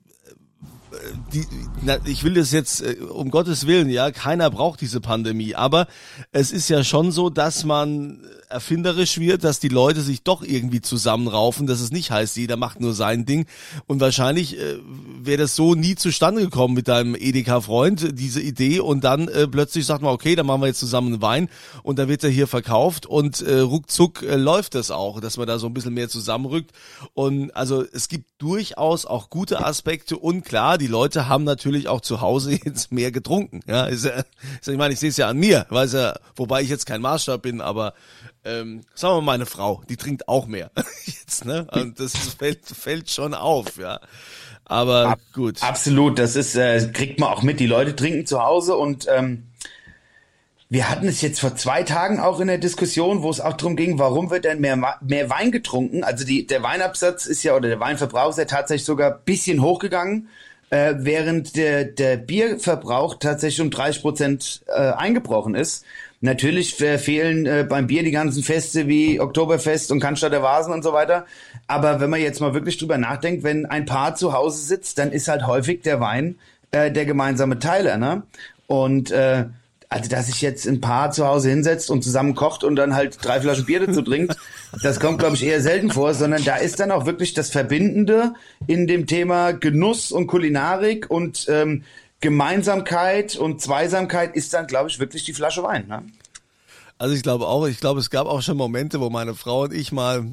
die, 1.32 1.46
na, 1.82 1.98
ich 2.04 2.24
will 2.24 2.34
das 2.34 2.52
jetzt 2.52 2.82
äh, 2.82 2.96
um 3.00 3.30
Gottes 3.30 3.66
Willen, 3.66 3.88
ja, 3.88 4.10
keiner 4.10 4.50
braucht 4.50 4.80
diese 4.80 5.00
Pandemie, 5.00 5.54
aber 5.54 5.86
es 6.32 6.52
ist 6.52 6.68
ja 6.68 6.84
schon 6.84 7.12
so, 7.12 7.30
dass 7.30 7.64
man 7.64 8.20
erfinderisch 8.48 9.18
wird, 9.18 9.44
dass 9.44 9.60
die 9.60 9.68
Leute 9.68 10.00
sich 10.00 10.22
doch 10.22 10.42
irgendwie 10.42 10.80
zusammenraufen, 10.80 11.66
dass 11.66 11.80
es 11.80 11.90
nicht 11.90 12.10
heißt, 12.10 12.36
jeder 12.36 12.56
macht 12.56 12.80
nur 12.80 12.94
sein 12.94 13.26
Ding. 13.26 13.46
Und 13.86 14.00
wahrscheinlich 14.00 14.58
äh, 14.58 14.76
wäre 15.20 15.38
das 15.38 15.56
so 15.56 15.74
nie 15.74 15.94
zustande 15.94 16.42
gekommen 16.42 16.74
mit 16.74 16.88
deinem 16.88 17.14
Edeka-Freund, 17.14 18.18
diese 18.18 18.40
Idee. 18.40 18.80
Und 18.80 19.04
dann 19.04 19.28
äh, 19.28 19.46
plötzlich 19.46 19.86
sagt 19.86 20.02
man, 20.02 20.12
okay, 20.12 20.34
dann 20.34 20.46
machen 20.46 20.62
wir 20.62 20.68
jetzt 20.68 20.80
zusammen 20.80 21.14
einen 21.14 21.22
Wein 21.22 21.48
und 21.82 21.98
dann 21.98 22.08
wird 22.08 22.24
er 22.24 22.30
hier 22.30 22.46
verkauft 22.46 23.06
und 23.06 23.40
äh, 23.40 23.58
ruckzuck 23.58 24.22
äh, 24.22 24.36
läuft 24.36 24.74
das 24.74 24.90
auch, 24.90 25.20
dass 25.20 25.36
man 25.36 25.46
da 25.46 25.58
so 25.58 25.66
ein 25.66 25.74
bisschen 25.74 25.94
mehr 25.94 26.08
zusammenrückt. 26.08 26.72
Und 27.14 27.50
also 27.56 27.84
es 27.92 28.08
gibt 28.08 28.30
durchaus 28.38 29.06
auch 29.06 29.30
gute 29.30 29.64
Aspekte 29.64 30.16
und 30.16 30.44
klar, 30.44 30.78
die 30.78 30.86
Leute 30.86 31.28
haben 31.28 31.44
natürlich 31.44 31.88
auch 31.88 32.00
zu 32.00 32.20
Hause 32.20 32.52
jetzt 32.64 32.92
mehr 32.92 33.12
getrunken. 33.12 33.60
Ja, 33.66 33.86
ist 33.86 34.04
ja, 34.04 34.24
ich 34.66 34.78
meine, 34.78 34.94
ich 34.94 35.00
sehe 35.00 35.10
es 35.10 35.16
ja 35.16 35.28
an 35.28 35.38
mir, 35.38 35.66
weiß 35.68 35.92
ja, 35.94 36.14
wobei 36.36 36.62
ich 36.62 36.68
jetzt 36.68 36.86
kein 36.86 37.00
Maßstab 37.00 37.42
bin, 37.42 37.60
aber 37.60 37.94
ähm, 38.44 38.82
sagen 38.94 39.16
wir 39.16 39.20
mal, 39.20 39.32
meine 39.32 39.46
Frau, 39.46 39.82
die 39.88 39.96
trinkt 39.96 40.28
auch 40.28 40.46
mehr. 40.46 40.70
Jetzt, 41.04 41.44
ne? 41.44 41.66
Und 41.72 42.00
das 42.00 42.16
fällt, 42.38 42.66
fällt 42.66 43.10
schon 43.10 43.34
auf, 43.34 43.76
ja. 43.76 44.00
Aber 44.64 45.08
Ab, 45.08 45.20
gut. 45.32 45.62
Absolut, 45.62 46.18
das 46.18 46.36
ist, 46.36 46.54
äh, 46.54 46.90
kriegt 46.92 47.20
man 47.20 47.30
auch 47.30 47.42
mit. 47.42 47.60
Die 47.60 47.66
Leute 47.66 47.94
trinken 47.94 48.26
zu 48.26 48.42
Hause 48.42 48.76
und 48.76 49.06
ähm, 49.10 49.44
wir 50.70 50.90
hatten 50.90 51.06
es 51.06 51.20
jetzt 51.20 51.40
vor 51.40 51.54
zwei 51.54 51.82
Tagen 51.82 52.18
auch 52.18 52.40
in 52.40 52.48
der 52.48 52.58
Diskussion, 52.58 53.22
wo 53.22 53.30
es 53.30 53.40
auch 53.40 53.52
darum 53.52 53.76
ging, 53.76 53.98
warum 53.98 54.30
wird 54.30 54.44
denn 54.44 54.60
mehr, 54.60 54.98
mehr 55.00 55.30
Wein 55.30 55.52
getrunken? 55.52 56.02
Also 56.02 56.24
die, 56.24 56.46
der 56.46 56.62
Weinabsatz 56.62 57.26
ist 57.26 57.42
ja, 57.42 57.54
oder 57.54 57.68
der 57.68 57.80
Weinverbrauch 57.80 58.30
ist 58.30 58.38
ja 58.38 58.46
tatsächlich 58.46 58.84
sogar 58.84 59.10
bisschen 59.10 59.62
hochgegangen, 59.62 60.28
äh, 60.70 60.94
während 60.96 61.56
der, 61.56 61.84
der 61.84 62.16
Bierverbrauch 62.16 63.16
tatsächlich 63.20 63.60
um 63.60 63.70
30 63.70 64.02
Prozent 64.02 64.62
äh, 64.66 64.72
eingebrochen 64.72 65.54
ist. 65.54 65.84
Natürlich 66.24 66.74
fehlen 66.74 67.44
äh, 67.44 67.66
beim 67.68 67.86
Bier 67.86 68.02
die 68.02 68.10
ganzen 68.10 68.42
Feste 68.42 68.88
wie 68.88 69.20
Oktoberfest 69.20 69.92
und 69.92 70.00
Cannstatter 70.00 70.42
Vasen 70.42 70.72
und 70.72 70.82
so 70.82 70.94
weiter. 70.94 71.26
Aber 71.66 72.00
wenn 72.00 72.08
man 72.08 72.18
jetzt 72.18 72.40
mal 72.40 72.54
wirklich 72.54 72.78
drüber 72.78 72.96
nachdenkt, 72.96 73.42
wenn 73.44 73.66
ein 73.66 73.84
Paar 73.84 74.14
zu 74.14 74.32
Hause 74.32 74.62
sitzt, 74.62 74.96
dann 74.96 75.12
ist 75.12 75.28
halt 75.28 75.46
häufig 75.46 75.82
der 75.82 76.00
Wein 76.00 76.36
äh, 76.70 76.90
der 76.90 77.04
gemeinsame 77.04 77.58
Teiler. 77.58 77.98
Ne? 77.98 78.22
Und 78.66 79.10
äh, 79.10 79.44
also 79.90 80.08
dass 80.08 80.28
sich 80.28 80.40
jetzt 80.40 80.66
ein 80.66 80.80
Paar 80.80 81.10
zu 81.10 81.26
Hause 81.26 81.50
hinsetzt 81.50 81.90
und 81.90 82.02
zusammen 82.02 82.34
kocht 82.34 82.64
und 82.64 82.76
dann 82.76 82.94
halt 82.94 83.18
drei 83.20 83.42
Flaschen 83.42 83.66
Bier 83.66 83.86
dazu 83.86 84.00
trinkt, 84.00 84.34
das 84.82 85.00
kommt, 85.00 85.18
glaube 85.18 85.34
ich, 85.34 85.44
eher 85.44 85.60
selten 85.60 85.90
vor, 85.90 86.14
sondern 86.14 86.42
da 86.42 86.56
ist 86.56 86.80
dann 86.80 86.90
auch 86.90 87.04
wirklich 87.04 87.34
das 87.34 87.50
Verbindende 87.50 88.32
in 88.66 88.86
dem 88.86 89.06
Thema 89.06 89.52
Genuss 89.52 90.10
und 90.10 90.26
Kulinarik 90.26 91.10
und 91.10 91.44
ähm, 91.50 91.84
Gemeinsamkeit 92.24 93.36
und 93.36 93.60
Zweisamkeit 93.60 94.34
ist 94.34 94.54
dann, 94.54 94.66
glaube 94.66 94.88
ich, 94.88 94.98
wirklich 94.98 95.24
die 95.24 95.34
Flasche 95.34 95.62
Wein. 95.62 95.86
Ne? 95.88 96.02
Also 96.96 97.14
ich 97.14 97.22
glaube 97.22 97.46
auch, 97.46 97.66
ich 97.66 97.80
glaube, 97.80 98.00
es 98.00 98.08
gab 98.08 98.26
auch 98.26 98.40
schon 98.40 98.56
Momente, 98.56 98.98
wo 98.98 99.10
meine 99.10 99.34
Frau 99.34 99.64
und 99.64 99.74
ich 99.74 99.92
mal, 99.92 100.24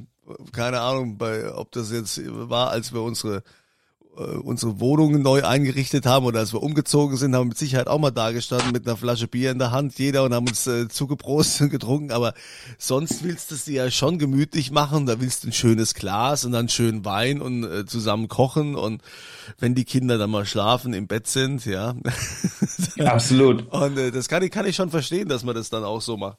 keine 0.53 0.79
Ahnung, 0.79 1.17
bei, 1.17 1.53
ob 1.53 1.73
das 1.73 1.91
jetzt 1.91 2.21
war, 2.25 2.69
als 2.69 2.93
wir 2.93 3.01
unsere 3.01 3.43
unsere 4.15 4.79
Wohnungen 4.79 5.21
neu 5.21 5.43
eingerichtet 5.43 6.05
haben 6.05 6.25
oder 6.25 6.39
als 6.39 6.53
wir 6.53 6.61
umgezogen 6.61 7.17
sind, 7.17 7.33
haben 7.33 7.43
wir 7.43 7.49
mit 7.49 7.57
Sicherheit 7.57 7.87
auch 7.87 7.99
mal 7.99 8.11
dagestanden 8.11 8.71
mit 8.71 8.85
einer 8.85 8.97
Flasche 8.97 9.27
Bier 9.27 9.51
in 9.51 9.59
der 9.59 9.71
Hand, 9.71 9.97
jeder 9.99 10.23
und 10.23 10.33
haben 10.33 10.47
uns 10.47 10.67
äh, 10.67 10.87
zugeprost 10.89 11.61
und 11.61 11.69
getrunken, 11.69 12.11
aber 12.11 12.33
sonst 12.77 13.23
willst 13.23 13.51
du 13.51 13.55
es 13.55 13.65
dir 13.65 13.85
ja 13.85 13.91
schon 13.91 14.19
gemütlich 14.19 14.71
machen, 14.71 15.05
da 15.05 15.21
willst 15.21 15.43
du 15.43 15.49
ein 15.49 15.53
schönes 15.53 15.93
Glas 15.93 16.43
und 16.45 16.51
dann 16.51 16.67
schön 16.69 17.05
Wein 17.05 17.41
und 17.41 17.63
äh, 17.63 17.85
zusammen 17.85 18.27
kochen 18.27 18.75
und 18.75 19.01
wenn 19.59 19.75
die 19.75 19.85
Kinder 19.85 20.17
dann 20.17 20.31
mal 20.31 20.45
schlafen, 20.45 20.93
im 20.93 21.07
Bett 21.07 21.27
sind, 21.27 21.65
ja. 21.65 21.95
Absolut. 22.99 23.71
Und 23.73 23.97
äh, 23.97 24.11
das 24.11 24.29
kann 24.29 24.43
ich, 24.43 24.51
kann 24.51 24.65
ich 24.65 24.75
schon 24.75 24.89
verstehen, 24.89 25.27
dass 25.27 25.43
man 25.43 25.55
das 25.55 25.69
dann 25.69 25.83
auch 25.83 26.01
so 26.01 26.17
macht. 26.17 26.37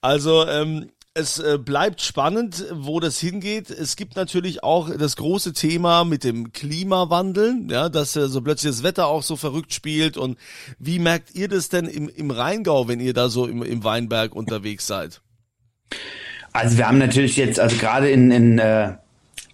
Also, 0.00 0.46
ähm, 0.46 0.90
es 1.14 1.40
äh, 1.40 1.58
bleibt 1.58 2.00
spannend, 2.02 2.66
wo 2.72 3.00
das 3.00 3.18
hingeht. 3.18 3.70
Es 3.70 3.96
gibt 3.96 4.14
natürlich 4.14 4.62
auch 4.62 4.90
das 4.96 5.16
große 5.16 5.52
Thema 5.52 6.04
mit 6.04 6.22
dem 6.22 6.52
Klimawandel, 6.52 7.56
ja, 7.68 7.88
dass 7.88 8.14
äh, 8.14 8.28
so 8.28 8.40
plötzlich 8.42 8.70
das 8.70 8.82
Wetter 8.84 9.06
auch 9.06 9.24
so 9.24 9.34
verrückt 9.34 9.74
spielt. 9.74 10.16
Und 10.16 10.38
wie 10.78 11.00
merkt 11.00 11.34
ihr 11.34 11.48
das 11.48 11.68
denn 11.68 11.86
im, 11.86 12.08
im 12.08 12.30
Rheingau, 12.30 12.86
wenn 12.86 13.00
ihr 13.00 13.12
da 13.12 13.28
so 13.28 13.46
im, 13.46 13.62
im 13.64 13.82
Weinberg 13.82 14.36
unterwegs 14.36 14.86
seid? 14.86 15.20
Also 16.52 16.78
wir 16.78 16.86
haben 16.86 16.98
natürlich 16.98 17.36
jetzt, 17.36 17.58
also 17.58 17.76
gerade 17.76 18.08
in, 18.08 18.30
in 18.30 18.58
äh, 18.60 18.94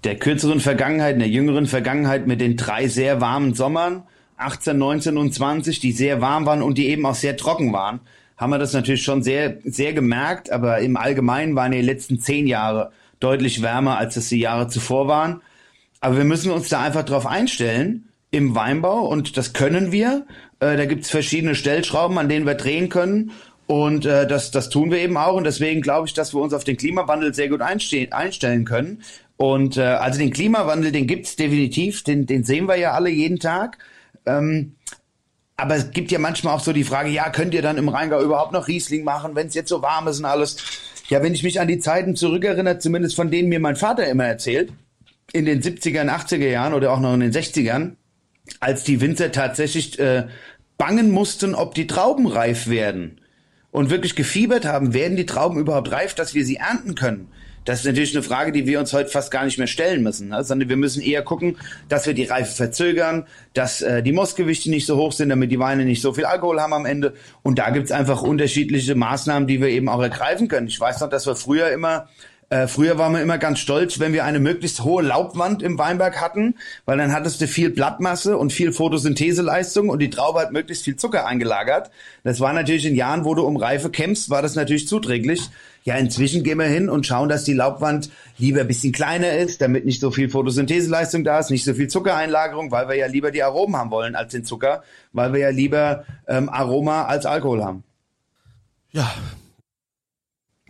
der 0.05 0.19
kürzeren 0.19 0.61
Vergangenheit, 0.61 1.15
in 1.15 1.21
der 1.21 1.29
jüngeren 1.29 1.67
Vergangenheit 1.67 2.27
mit 2.27 2.43
den 2.43 2.59
drei 2.59 2.89
sehr 2.89 3.23
warmen 3.23 3.55
Sommern, 3.55 4.03
18, 4.37 4.77
19 4.77 5.17
und 5.17 5.33
20, 5.33 5.81
die 5.81 5.93
sehr 5.93 6.21
warm 6.21 6.45
waren 6.45 6.61
und 6.61 6.77
die 6.77 6.89
eben 6.89 7.07
auch 7.07 7.15
sehr 7.15 7.39
trocken 7.39 7.73
waren, 7.73 8.01
haben 8.37 8.51
wir 8.51 8.59
das 8.59 8.73
natürlich 8.73 9.03
schon 9.03 9.23
sehr, 9.23 9.59
sehr 9.65 9.93
gemerkt, 9.93 10.51
aber 10.51 10.81
im 10.81 10.97
Allgemeinen 10.97 11.57
waren 11.57 11.73
die 11.73 11.81
letzten 11.81 12.21
zehn 12.21 12.47
Jahre 12.47 12.93
deutlich 13.19 13.63
wärmer, 13.63 13.99
als 13.99 14.17
es 14.17 14.29
die 14.29 14.39
Jahre 14.41 14.69
zuvor 14.69 15.09
waren. 15.09 15.41
Aber 16.01 16.19
wir 16.19 16.25
müssen 16.25 16.51
uns 16.51 16.69
da 16.69 16.83
einfach 16.83 17.05
drauf 17.05 17.27
einstellen 17.27 18.09
im 18.31 18.55
Weinbau 18.55 19.07
und 19.07 19.37
das 19.37 19.55
können 19.55 19.91
wir. 19.93 20.27
Äh, 20.61 20.77
da 20.77 20.85
gibt's 20.85 21.11
verschiedene 21.11 21.55
Stellschrauben, 21.55 22.19
an 22.19 22.29
denen 22.29 22.47
wir 22.47 22.55
drehen 22.55 22.89
können. 22.89 23.33
Und 23.67 24.07
äh, 24.07 24.27
das, 24.27 24.51
das 24.51 24.69
tun 24.69 24.91
wir 24.91 24.99
eben 24.99 25.17
auch. 25.17 25.35
Und 25.35 25.45
deswegen 25.45 25.81
glaube 25.81 26.07
ich, 26.07 26.15
dass 26.15 26.35
wir 26.35 26.41
uns 26.41 26.53
auf 26.53 26.65
den 26.65 26.77
Klimawandel 26.77 27.35
sehr 27.35 27.49
gut 27.49 27.63
einstellen 27.63 28.65
können. 28.65 29.03
Und 29.37 29.77
äh, 29.77 29.83
also 29.83 30.19
den 30.19 30.31
Klimawandel, 30.31 30.93
den 30.93 31.07
gibt's 31.07 31.37
definitiv, 31.37 32.05
den, 32.05 32.27
den 32.27 32.45
sehen 32.45 32.69
wir 32.69 32.77
ja 32.77 32.93
alle 32.93 33.11
jeden 33.11 33.39
Tag. 33.39 33.79
Ähm, 34.25 34.76
aber 35.57 35.77
es 35.77 35.91
gibt 35.91 36.11
ja 36.11 36.19
manchmal 36.19 36.55
auch 36.55 36.61
so 36.61 36.73
die 36.73 36.85
Frage, 36.85 37.09
ja, 37.09 37.31
könnt 37.31 37.55
ihr 37.55 37.63
dann 37.63 37.79
im 37.79 37.89
Rheingau 37.89 38.23
überhaupt 38.23 38.53
noch 38.53 38.69
Riesling 38.69 39.05
machen, 39.05 39.35
wenn 39.35 39.47
es 39.47 39.55
jetzt 39.55 39.71
so 39.71 39.81
warm 39.83 40.07
ist 40.09 40.19
und 40.19 40.27
alles? 40.27 40.57
Ja, 41.09 41.23
wenn 41.23 41.35
ich 41.35 41.43
mich 41.43 41.61
an 41.61 41.69
die 41.69 41.79
Zeiten 41.79 42.15
zurückerinnere, 42.17 42.79
zumindest 42.79 43.17
von 43.17 43.31
denen 43.31 43.49
mir 43.49 43.61
mein 43.61 43.77
Vater 43.77 44.07
immer 44.07 44.25
erzählt, 44.25 44.73
in 45.33 45.45
den 45.47 45.63
70er, 45.63 46.05
80er 46.05 46.49
Jahren 46.49 46.75
oder 46.75 46.93
auch 46.93 47.01
noch 47.01 47.15
in 47.15 47.21
den 47.21 47.33
60ern, 47.33 47.93
als 48.61 48.85
die 48.85 49.01
Winzer 49.01 49.33
tatsächlich 49.33 49.99
äh, 49.99 50.27
bangen 50.79 51.11
mussten, 51.11 51.55
ob 51.55 51.75
die 51.75 51.87
Trauben 51.87 52.27
reif 52.27 52.69
werden 52.69 53.21
und 53.71 53.91
wirklich 53.91 54.15
gefiebert 54.15 54.67
haben, 54.67 54.95
werden 54.95 55.17
die 55.17 55.27
Trauben 55.27 55.59
überhaupt 55.59 55.91
reif, 55.91 56.15
dass 56.15 56.35
wir 56.35 56.45
sie 56.45 56.57
ernten 56.57 56.95
können. 56.95 57.29
Das 57.67 57.81
ist 57.81 57.85
natürlich 57.85 58.15
eine 58.15 58.23
Frage, 58.23 58.53
die 58.53 58.67
wir 58.67 58.81
uns 58.81 58.93
heute 58.93 59.11
fast 59.11 59.31
gar 59.31 59.45
nicht 59.45 59.59
mehr 59.59 59.67
stellen 59.67 60.03
müssen, 60.03 60.29
ne? 60.29 60.43
sondern 60.43 60.69
wir 60.69 60.77
müssen 60.77 61.03
eher 61.03 61.23
gucken, 61.23 61.59
dass 61.89 62.07
wir 62.07 62.15
die 62.15 62.25
Reife 62.25 62.55
verzögern, 62.55 63.27
dass 63.53 63.83
äh, 63.83 64.03
die 64.03 64.13
Mostgewichte 64.13 64.71
nicht 64.71 64.87
so 64.87 64.97
hoch 64.97 65.13
sind, 65.13 65.29
damit 65.29 65.51
die 65.51 65.59
Weine 65.59 65.85
nicht 65.85 66.01
so 66.01 66.15
viel 66.15 66.25
Alkohol 66.25 66.61
haben 66.61 66.73
am 66.73 66.87
Ende. 66.87 67.15
Und 67.43 67.59
da 67.59 67.71
gibt's 67.71 67.93
einfach 67.93 68.23
unterschiedliche 68.23 68.95
Maßnahmen, 68.95 69.49
die 69.49 69.61
wir 69.61 69.69
eben 69.69 69.89
auch 69.89 70.01
ergreifen 70.01 70.49
können. 70.49 70.69
Ich 70.69 70.81
weiß 70.81 71.01
noch, 71.01 71.11
dass 71.11 71.27
wir 71.27 71.35
früher 71.35 71.71
immer 71.71 72.09
äh, 72.49 72.69
früher 72.69 72.97
waren 72.97 73.13
wir 73.13 73.23
immer 73.23 73.39
ganz 73.39 73.59
stolz, 73.59 73.99
wenn 73.99 74.13
wir 74.13 74.25
eine 74.25 74.39
möglichst 74.39 74.85
hohe 74.85 75.03
Laubwand 75.03 75.63
im 75.63 75.79
Weinberg 75.79 76.21
hatten, 76.21 76.55
weil 76.85 76.97
dann 76.97 77.13
hattest 77.13 77.41
du 77.41 77.49
viel 77.49 77.71
Blattmasse 77.71 78.37
und 78.39 78.53
viel 78.53 78.73
Photosyntheseleistung 78.73 79.89
und 79.89 79.99
die 79.99 80.11
Traube 80.11 80.41
hat 80.41 80.53
möglichst 80.53 80.85
viel 80.85 80.95
Zucker 80.95 81.27
eingelagert. 81.27 81.91
Das 82.23 82.39
war 82.39 82.53
natürlich 82.53 82.87
in 82.87 82.95
Jahren, 82.95 83.25
wo 83.25 83.35
du 83.35 83.45
um 83.45 83.57
Reife 83.57 83.91
kämpfst, 83.91 84.31
war 84.31 84.43
das 84.43 84.55
natürlich 84.55 84.87
zuträglich. 84.87 85.43
Ja, 85.83 85.97
inzwischen 85.97 86.45
gehen 86.45 86.59
wir 86.59 86.67
hin 86.67 86.89
und 86.89 87.07
schauen, 87.07 87.29
dass 87.29 87.45
die 87.45 87.53
Laubwand 87.53 88.11
lieber 88.39 88.61
ein 88.61 88.69
bisschen 88.69 88.93
kleiner 88.93 89.33
ist, 89.33 89.61
damit 89.61 89.85
nicht 89.85 90.01
so 90.01 90.11
viel 90.13 90.29
Photosyntheseleistung 90.29 91.25
da 91.25 91.39
ist, 91.39 91.51
nicht 91.51 91.65
so 91.65 91.75
viel 91.75 91.89
Zuckereinlagerung, 91.89 92.71
weil 92.71 92.89
wir 92.89 92.97
ja 92.97 93.07
lieber 93.07 93.31
die 93.33 93.43
Aromen 93.43 93.77
haben 93.77 93.91
wollen 93.91 94.15
als 94.15 94.33
den 94.33 94.45
Zucker, 94.45 94.83
weil 95.13 95.33
wir 95.33 95.41
ja 95.41 95.51
lieber 95.51 96.05
ähm, 96.29 96.49
Aroma 96.49 97.07
als 97.07 97.27
Alkohol 97.27 97.65
haben. 97.65 97.85
Ja. 98.93 99.13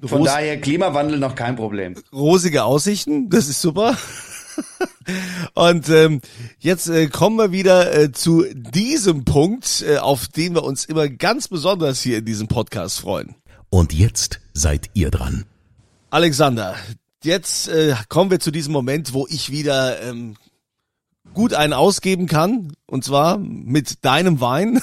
Von 0.08 0.18
Ros 0.18 0.28
daher 0.28 0.60
Klimawandel 0.60 1.18
noch 1.18 1.34
kein 1.34 1.56
Problem. 1.56 1.94
Rosige 2.12 2.64
Aussichten, 2.64 3.30
das 3.30 3.48
ist 3.48 3.60
super. 3.60 3.96
Und 5.54 5.88
ähm, 5.88 6.20
jetzt 6.58 6.88
äh, 6.88 7.06
kommen 7.08 7.36
wir 7.36 7.52
wieder 7.52 7.94
äh, 7.94 8.12
zu 8.12 8.44
diesem 8.52 9.24
Punkt, 9.24 9.84
äh, 9.86 9.98
auf 9.98 10.28
den 10.28 10.54
wir 10.54 10.64
uns 10.64 10.84
immer 10.84 11.08
ganz 11.08 11.48
besonders 11.48 12.02
hier 12.02 12.18
in 12.18 12.24
diesem 12.24 12.48
Podcast 12.48 13.00
freuen. 13.00 13.34
Und 13.70 13.92
jetzt 13.92 14.40
seid 14.54 14.90
ihr 14.94 15.10
dran. 15.10 15.44
Alexander, 16.10 16.76
jetzt 17.22 17.68
äh, 17.68 17.94
kommen 18.08 18.30
wir 18.30 18.40
zu 18.40 18.50
diesem 18.50 18.72
Moment, 18.72 19.12
wo 19.12 19.26
ich 19.28 19.50
wieder 19.50 20.00
ähm, 20.02 20.36
gut 21.36 21.52
einen 21.52 21.74
ausgeben 21.74 22.26
kann. 22.26 22.72
Und 22.86 23.04
zwar 23.04 23.38
mit 23.38 24.04
deinem 24.04 24.40
Wein. 24.40 24.80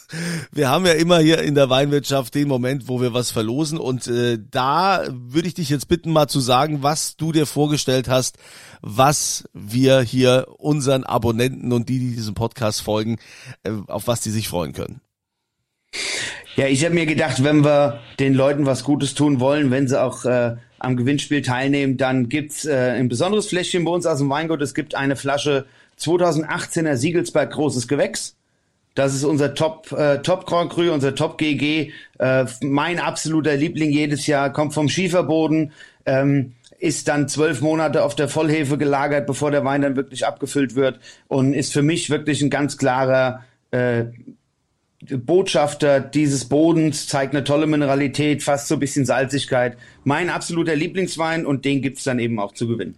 wir 0.50 0.70
haben 0.70 0.86
ja 0.86 0.92
immer 0.92 1.18
hier 1.18 1.42
in 1.42 1.54
der 1.54 1.68
Weinwirtschaft 1.68 2.34
den 2.34 2.48
Moment, 2.48 2.88
wo 2.88 3.02
wir 3.02 3.12
was 3.12 3.30
verlosen. 3.30 3.78
Und 3.78 4.08
äh, 4.08 4.38
da 4.50 5.04
würde 5.10 5.46
ich 5.46 5.54
dich 5.54 5.68
jetzt 5.68 5.88
bitten, 5.88 6.10
mal 6.10 6.26
zu 6.26 6.40
sagen, 6.40 6.82
was 6.82 7.16
du 7.16 7.32
dir 7.32 7.44
vorgestellt 7.44 8.08
hast, 8.08 8.38
was 8.80 9.44
wir 9.52 10.00
hier 10.00 10.46
unseren 10.56 11.04
Abonnenten 11.04 11.70
und 11.70 11.90
die, 11.90 11.98
die 11.98 12.16
diesem 12.16 12.34
Podcast 12.34 12.80
folgen, 12.80 13.18
äh, 13.62 13.70
auf 13.86 14.06
was 14.06 14.22
die 14.22 14.30
sich 14.30 14.48
freuen 14.48 14.72
können. 14.72 15.02
Ja, 16.56 16.66
ich 16.66 16.82
habe 16.84 16.94
mir 16.94 17.06
gedacht, 17.06 17.44
wenn 17.44 17.62
wir 17.62 18.00
den 18.18 18.32
Leuten 18.32 18.64
was 18.64 18.84
Gutes 18.84 19.14
tun 19.14 19.38
wollen, 19.38 19.70
wenn 19.70 19.86
sie 19.86 20.00
auch 20.00 20.24
äh, 20.24 20.56
am 20.78 20.96
Gewinnspiel 20.96 21.42
teilnehmen, 21.42 21.98
dann 21.98 22.30
gibt's 22.30 22.64
äh, 22.64 22.94
ein 22.96 23.08
besonderes 23.08 23.48
Fläschchen 23.48 23.84
bei 23.84 23.90
uns 23.90 24.06
aus 24.06 24.18
dem 24.18 24.30
Weingut. 24.30 24.62
Es 24.62 24.74
gibt 24.74 24.94
eine 24.94 25.14
Flasche 25.14 25.66
2018er 26.00 26.96
Siegelsberg 26.96 27.52
Großes 27.52 27.88
Gewächs. 27.88 28.36
Das 28.94 29.14
ist 29.14 29.24
unser 29.24 29.54
Top, 29.54 29.92
äh, 29.92 30.18
Top 30.18 30.46
Grand 30.46 30.72
Cru, 30.72 30.92
unser 30.92 31.14
Top 31.14 31.38
GG. 31.38 31.92
Äh, 32.18 32.44
mein 32.60 32.98
absoluter 32.98 33.56
Liebling 33.56 33.90
jedes 33.90 34.26
Jahr, 34.26 34.52
kommt 34.52 34.74
vom 34.74 34.88
Schieferboden, 34.88 35.72
ähm, 36.06 36.54
ist 36.78 37.08
dann 37.08 37.28
zwölf 37.28 37.60
Monate 37.60 38.02
auf 38.02 38.14
der 38.14 38.28
Vollhefe 38.28 38.78
gelagert, 38.78 39.26
bevor 39.26 39.50
der 39.50 39.64
Wein 39.64 39.82
dann 39.82 39.96
wirklich 39.96 40.26
abgefüllt 40.26 40.74
wird 40.74 40.98
und 41.28 41.52
ist 41.52 41.72
für 41.72 41.82
mich 41.82 42.10
wirklich 42.10 42.42
ein 42.42 42.50
ganz 42.50 42.78
klarer 42.78 43.44
äh, 43.70 44.06
Botschafter 45.02 46.00
dieses 46.00 46.46
Bodens, 46.46 47.06
zeigt 47.06 47.34
eine 47.34 47.44
tolle 47.44 47.66
Mineralität, 47.66 48.42
fast 48.42 48.68
so 48.68 48.74
ein 48.74 48.80
bisschen 48.80 49.06
Salzigkeit. 49.06 49.76
Mein 50.04 50.30
absoluter 50.30 50.76
Lieblingswein 50.76 51.46
und 51.46 51.64
den 51.64 51.80
gibt's 51.80 52.04
dann 52.04 52.18
eben 52.18 52.38
auch 52.38 52.52
zu 52.52 52.66
gewinnen. 52.66 52.96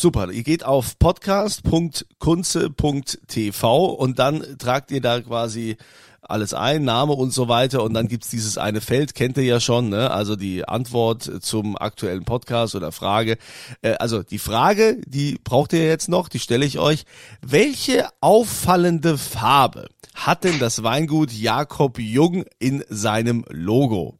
Super, 0.00 0.30
ihr 0.30 0.44
geht 0.44 0.64
auf 0.64 0.98
podcast.kunze.tv 0.98 3.84
und 3.84 4.18
dann 4.18 4.56
tragt 4.56 4.90
ihr 4.92 5.02
da 5.02 5.20
quasi 5.20 5.76
alles 6.22 6.54
ein, 6.54 6.84
Name 6.84 7.12
und 7.12 7.34
so 7.34 7.48
weiter 7.48 7.82
und 7.82 7.92
dann 7.92 8.08
gibt's 8.08 8.30
dieses 8.30 8.56
eine 8.56 8.80
Feld, 8.80 9.14
kennt 9.14 9.36
ihr 9.36 9.44
ja 9.44 9.60
schon, 9.60 9.90
ne? 9.90 10.10
also 10.10 10.36
die 10.36 10.66
Antwort 10.66 11.30
zum 11.42 11.76
aktuellen 11.76 12.24
Podcast 12.24 12.74
oder 12.74 12.92
Frage. 12.92 13.36
Äh, 13.82 13.96
also 13.96 14.22
die 14.22 14.38
Frage, 14.38 14.96
die 15.04 15.38
braucht 15.44 15.74
ihr 15.74 15.84
jetzt 15.84 16.08
noch, 16.08 16.30
die 16.30 16.38
stelle 16.38 16.64
ich 16.64 16.78
euch. 16.78 17.04
Welche 17.42 18.08
auffallende 18.22 19.18
Farbe 19.18 19.88
hat 20.14 20.44
denn 20.44 20.58
das 20.58 20.82
Weingut 20.82 21.30
Jakob 21.30 21.98
Jung 21.98 22.46
in 22.58 22.82
seinem 22.88 23.44
Logo? 23.50 24.16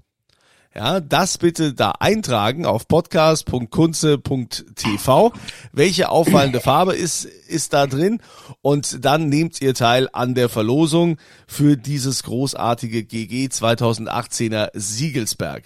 Ja, 0.73 1.01
das 1.01 1.37
bitte 1.39 1.75
da 1.75 1.95
eintragen 1.99 2.65
auf 2.65 2.87
podcast.kunze.tv. 2.87 5.33
Welche 5.73 6.11
auffallende 6.11 6.61
Farbe 6.65 6.95
ist, 6.95 7.25
ist 7.25 7.73
da 7.73 7.89
drin? 7.89 8.23
Und 8.63 9.05
dann 9.05 9.29
nehmt 9.29 9.61
ihr 9.61 9.75
teil 9.75 10.09
an 10.13 10.37
der 10.37 10.49
Verlosung 10.49 11.17
für 11.49 11.77
dieses 11.77 12.23
großartige 12.23 13.03
GG 13.03 13.47
2018er 13.47 14.71
Siegelsberg. 14.73 15.65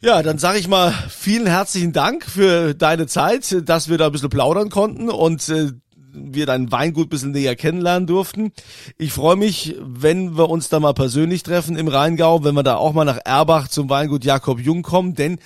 Ja, 0.00 0.22
dann 0.22 0.38
sage 0.38 0.58
ich 0.58 0.66
mal 0.66 0.94
vielen 1.10 1.46
herzlichen 1.46 1.92
Dank 1.92 2.24
für 2.24 2.72
deine 2.72 3.06
Zeit, 3.06 3.68
dass 3.68 3.90
wir 3.90 3.98
da 3.98 4.06
ein 4.06 4.12
bisschen 4.12 4.30
plaudern 4.30 4.70
konnten 4.70 5.10
und 5.10 5.46
äh, 5.50 5.72
wir 6.12 6.46
dein 6.46 6.70
Weingut 6.72 7.06
ein 7.06 7.10
bisschen 7.10 7.30
näher 7.32 7.56
kennenlernen 7.56 8.06
durften. 8.06 8.52
Ich 8.98 9.12
freue 9.12 9.36
mich, 9.36 9.76
wenn 9.80 10.36
wir 10.36 10.48
uns 10.50 10.68
da 10.68 10.80
mal 10.80 10.94
persönlich 10.94 11.42
treffen 11.42 11.76
im 11.76 11.88
Rheingau, 11.88 12.44
wenn 12.44 12.54
wir 12.54 12.62
da 12.62 12.76
auch 12.76 12.92
mal 12.92 13.04
nach 13.04 13.18
Erbach 13.24 13.68
zum 13.68 13.88
Weingut 13.90 14.24
Jakob 14.24 14.60
Jung 14.60 14.82
kommen, 14.82 15.14
denn 15.14 15.38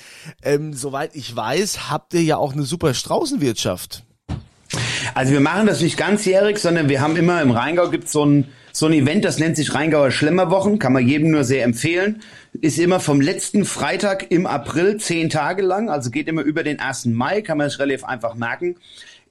ähm, 0.43 0.75
soweit 0.75 1.15
ich 1.15 1.35
weiß, 1.35 1.91
habt 1.91 2.15
ihr 2.15 2.23
ja 2.23 2.37
auch 2.37 2.53
eine 2.53 2.63
super 2.63 2.95
Straußenwirtschaft. 2.95 4.05
Also 5.15 5.33
wir 5.33 5.41
machen 5.41 5.67
das 5.67 5.81
nicht 5.81 5.97
ganzjährig, 5.97 6.59
sondern 6.59 6.89
wir 6.89 7.01
haben 7.01 7.17
immer 7.17 7.41
im 7.43 7.51
Rheingau 7.51 7.91
gibt 7.91 8.09
so 8.09 8.25
ein 8.25 8.49
so 8.77 8.87
ein 8.87 8.93
Event, 8.93 9.25
das 9.25 9.39
nennt 9.39 9.55
sich 9.55 9.73
Rheingauer 9.73 10.11
Schlemmerwochen, 10.11 10.81
kann 10.81 10.93
man 10.93 11.07
jedem 11.07 11.31
nur 11.31 11.45
sehr 11.45 11.63
empfehlen. 11.63 12.23
Ist 12.61 12.77
immer 12.77 12.99
vom 12.99 13.21
letzten 13.21 13.65
Freitag 13.65 14.33
im 14.33 14.47
April, 14.47 14.97
zehn 14.97 15.31
Tage 15.31 15.63
lang, 15.63 15.89
also 15.89 16.11
geht 16.11 16.27
immer 16.27 16.43
über 16.43 16.65
den 16.65 16.81
1. 16.81 17.07
Mai, 17.07 17.41
kann 17.41 17.57
man 17.57 17.71
sich 17.71 17.79
relativ 17.79 18.03
einfach 18.03 18.35
merken. 18.35 18.75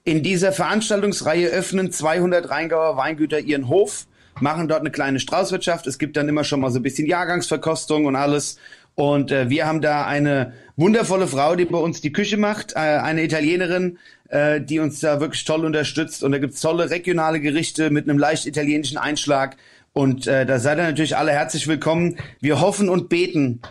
In 0.06 0.22
dieser 0.22 0.52
Veranstaltungsreihe 0.52 1.48
öffnen 1.48 1.90
200 1.90 2.50
Rheingauer 2.50 2.98
Weingüter 2.98 3.40
ihren 3.40 3.68
Hof, 3.68 4.06
machen 4.38 4.68
dort 4.68 4.80
eine 4.80 4.90
kleine 4.90 5.18
Straußwirtschaft. 5.18 5.86
Es 5.86 5.98
gibt 5.98 6.18
dann 6.18 6.28
immer 6.28 6.44
schon 6.44 6.60
mal 6.60 6.70
so 6.70 6.78
ein 6.78 6.82
bisschen 6.82 7.06
Jahrgangsverkostung 7.06 8.04
und 8.04 8.14
alles. 8.14 8.58
Und 8.96 9.32
äh, 9.32 9.48
wir 9.48 9.66
haben 9.66 9.80
da 9.80 10.04
eine 10.04 10.52
wundervolle 10.76 11.26
Frau, 11.26 11.56
die 11.56 11.64
bei 11.64 11.78
uns 11.78 12.02
die 12.02 12.12
Küche 12.12 12.36
macht, 12.36 12.72
äh, 12.72 12.80
eine 12.80 13.24
Italienerin, 13.24 13.98
äh, 14.28 14.60
die 14.60 14.78
uns 14.78 15.00
da 15.00 15.20
wirklich 15.20 15.46
toll 15.46 15.64
unterstützt. 15.64 16.22
Und 16.22 16.32
da 16.32 16.38
gibt's 16.38 16.60
tolle 16.60 16.90
regionale 16.90 17.40
Gerichte 17.40 17.88
mit 17.88 18.06
einem 18.06 18.18
leicht 18.18 18.44
italienischen 18.44 18.98
Einschlag. 18.98 19.56
Und 19.94 20.26
äh, 20.26 20.44
da 20.44 20.58
seid 20.58 20.76
ihr 20.76 20.84
natürlich 20.84 21.16
alle 21.16 21.32
herzlich 21.32 21.66
willkommen. 21.66 22.18
Wir 22.40 22.60
hoffen 22.60 22.90
und 22.90 23.08
beten, 23.08 23.62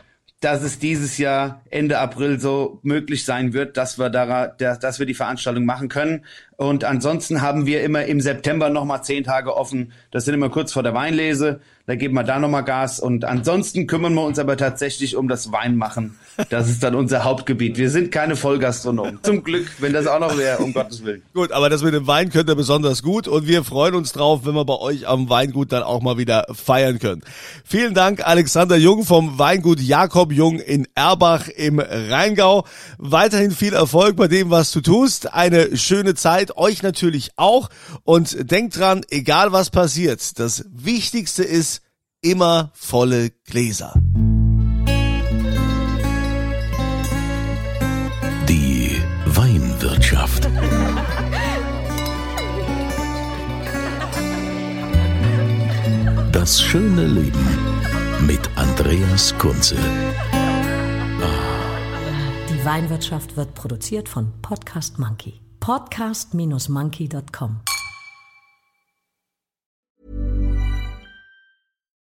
dass 0.43 0.61
es 0.61 0.77
dieses 0.77 1.17
Jahr 1.17 1.61
Ende 1.69 1.99
April 1.99 2.39
so 2.39 2.79
möglich 2.83 3.23
sein 3.23 3.53
wird, 3.53 3.77
dass 3.77 3.97
wir 3.97 4.09
da, 4.09 4.47
dass 4.47 4.99
wir 4.99 5.05
die 5.05 5.13
Veranstaltung 5.13 5.65
machen 5.65 5.87
können. 5.87 6.25
Und 6.57 6.83
ansonsten 6.83 7.41
haben 7.41 7.65
wir 7.65 7.83
immer 7.83 8.05
im 8.05 8.21
September 8.21 8.69
nochmal 8.69 9.03
zehn 9.03 9.23
Tage 9.23 9.55
offen. 9.55 9.91
Das 10.11 10.25
sind 10.25 10.33
immer 10.33 10.49
kurz 10.49 10.73
vor 10.73 10.83
der 10.83 10.93
Weinlese. 10.93 11.59
Da 11.85 11.95
geben 11.95 12.13
wir 12.13 12.23
da 12.23 12.39
nochmal 12.39 12.63
Gas. 12.63 12.99
Und 13.01 13.25
ansonsten 13.25 13.87
kümmern 13.87 14.13
wir 14.13 14.23
uns 14.23 14.39
aber 14.39 14.55
tatsächlich 14.55 15.17
um 15.17 15.27
das 15.27 15.51
Weinmachen. 15.51 16.17
Das 16.49 16.69
ist 16.69 16.81
dann 16.81 16.95
unser 16.95 17.25
Hauptgebiet. 17.25 17.77
Wir 17.77 17.89
sind 17.89 18.09
keine 18.09 18.37
Vollgastronomen. 18.37 19.19
Zum 19.21 19.43
Glück, 19.43 19.67
wenn 19.79 19.91
das 19.91 20.07
auch 20.07 20.19
noch 20.19 20.37
wäre, 20.37 20.59
um 20.63 20.73
Gottes 20.73 21.03
Willen. 21.03 21.23
Gut, 21.33 21.51
aber 21.51 21.69
das 21.69 21.83
mit 21.83 21.93
dem 21.93 22.07
Wein 22.07 22.29
könnt 22.29 22.49
ihr 22.49 22.55
besonders 22.55 23.03
gut. 23.03 23.27
Und 23.27 23.47
wir 23.47 23.65
freuen 23.65 23.95
uns 23.95 24.13
drauf, 24.13 24.45
wenn 24.45 24.55
wir 24.55 24.63
bei 24.63 24.77
euch 24.77 25.07
am 25.07 25.29
Weingut 25.29 25.73
dann 25.73 25.83
auch 25.83 26.01
mal 26.01 26.17
wieder 26.17 26.45
feiern 26.53 26.99
können. 26.99 27.21
Vielen 27.65 27.93
Dank, 27.93 28.25
Alexander 28.25 28.77
Jung 28.77 29.03
vom 29.03 29.37
Weingut 29.37 29.81
Jakob 29.81 30.31
Jung 30.31 30.59
in 30.59 30.87
Erbach 30.95 31.49
im 31.49 31.79
Rheingau. 31.79 32.65
Weiterhin 32.97 33.51
viel 33.51 33.73
Erfolg 33.73 34.15
bei 34.15 34.29
dem, 34.29 34.49
was 34.51 34.71
du 34.71 34.79
tust. 34.79 35.33
Eine 35.33 35.75
schöne 35.75 36.15
Zeit 36.43 36.57
euch 36.57 36.83
natürlich 36.83 37.31
auch. 37.35 37.69
Und 38.03 38.51
denkt 38.51 38.77
dran, 38.77 39.01
egal 39.09 39.51
was 39.51 39.69
passiert, 39.69 40.39
das 40.39 40.65
Wichtigste 40.71 41.43
ist 41.43 41.81
immer 42.21 42.71
volle 42.73 43.31
Gläser. 43.45 43.93
Die 48.49 49.01
Weinwirtschaft. 49.25 50.49
Das 56.31 56.61
schöne 56.61 57.07
Leben 57.07 57.47
mit 58.27 58.41
Andreas 58.55 59.37
Kunze. 59.37 59.77
Die 62.49 62.65
Weinwirtschaft 62.65 63.37
wird 63.37 63.53
produziert 63.55 64.09
von 64.09 64.31
Podcast 64.41 64.99
Monkey 64.99 65.42
podcast-monkey.com. 65.63 67.72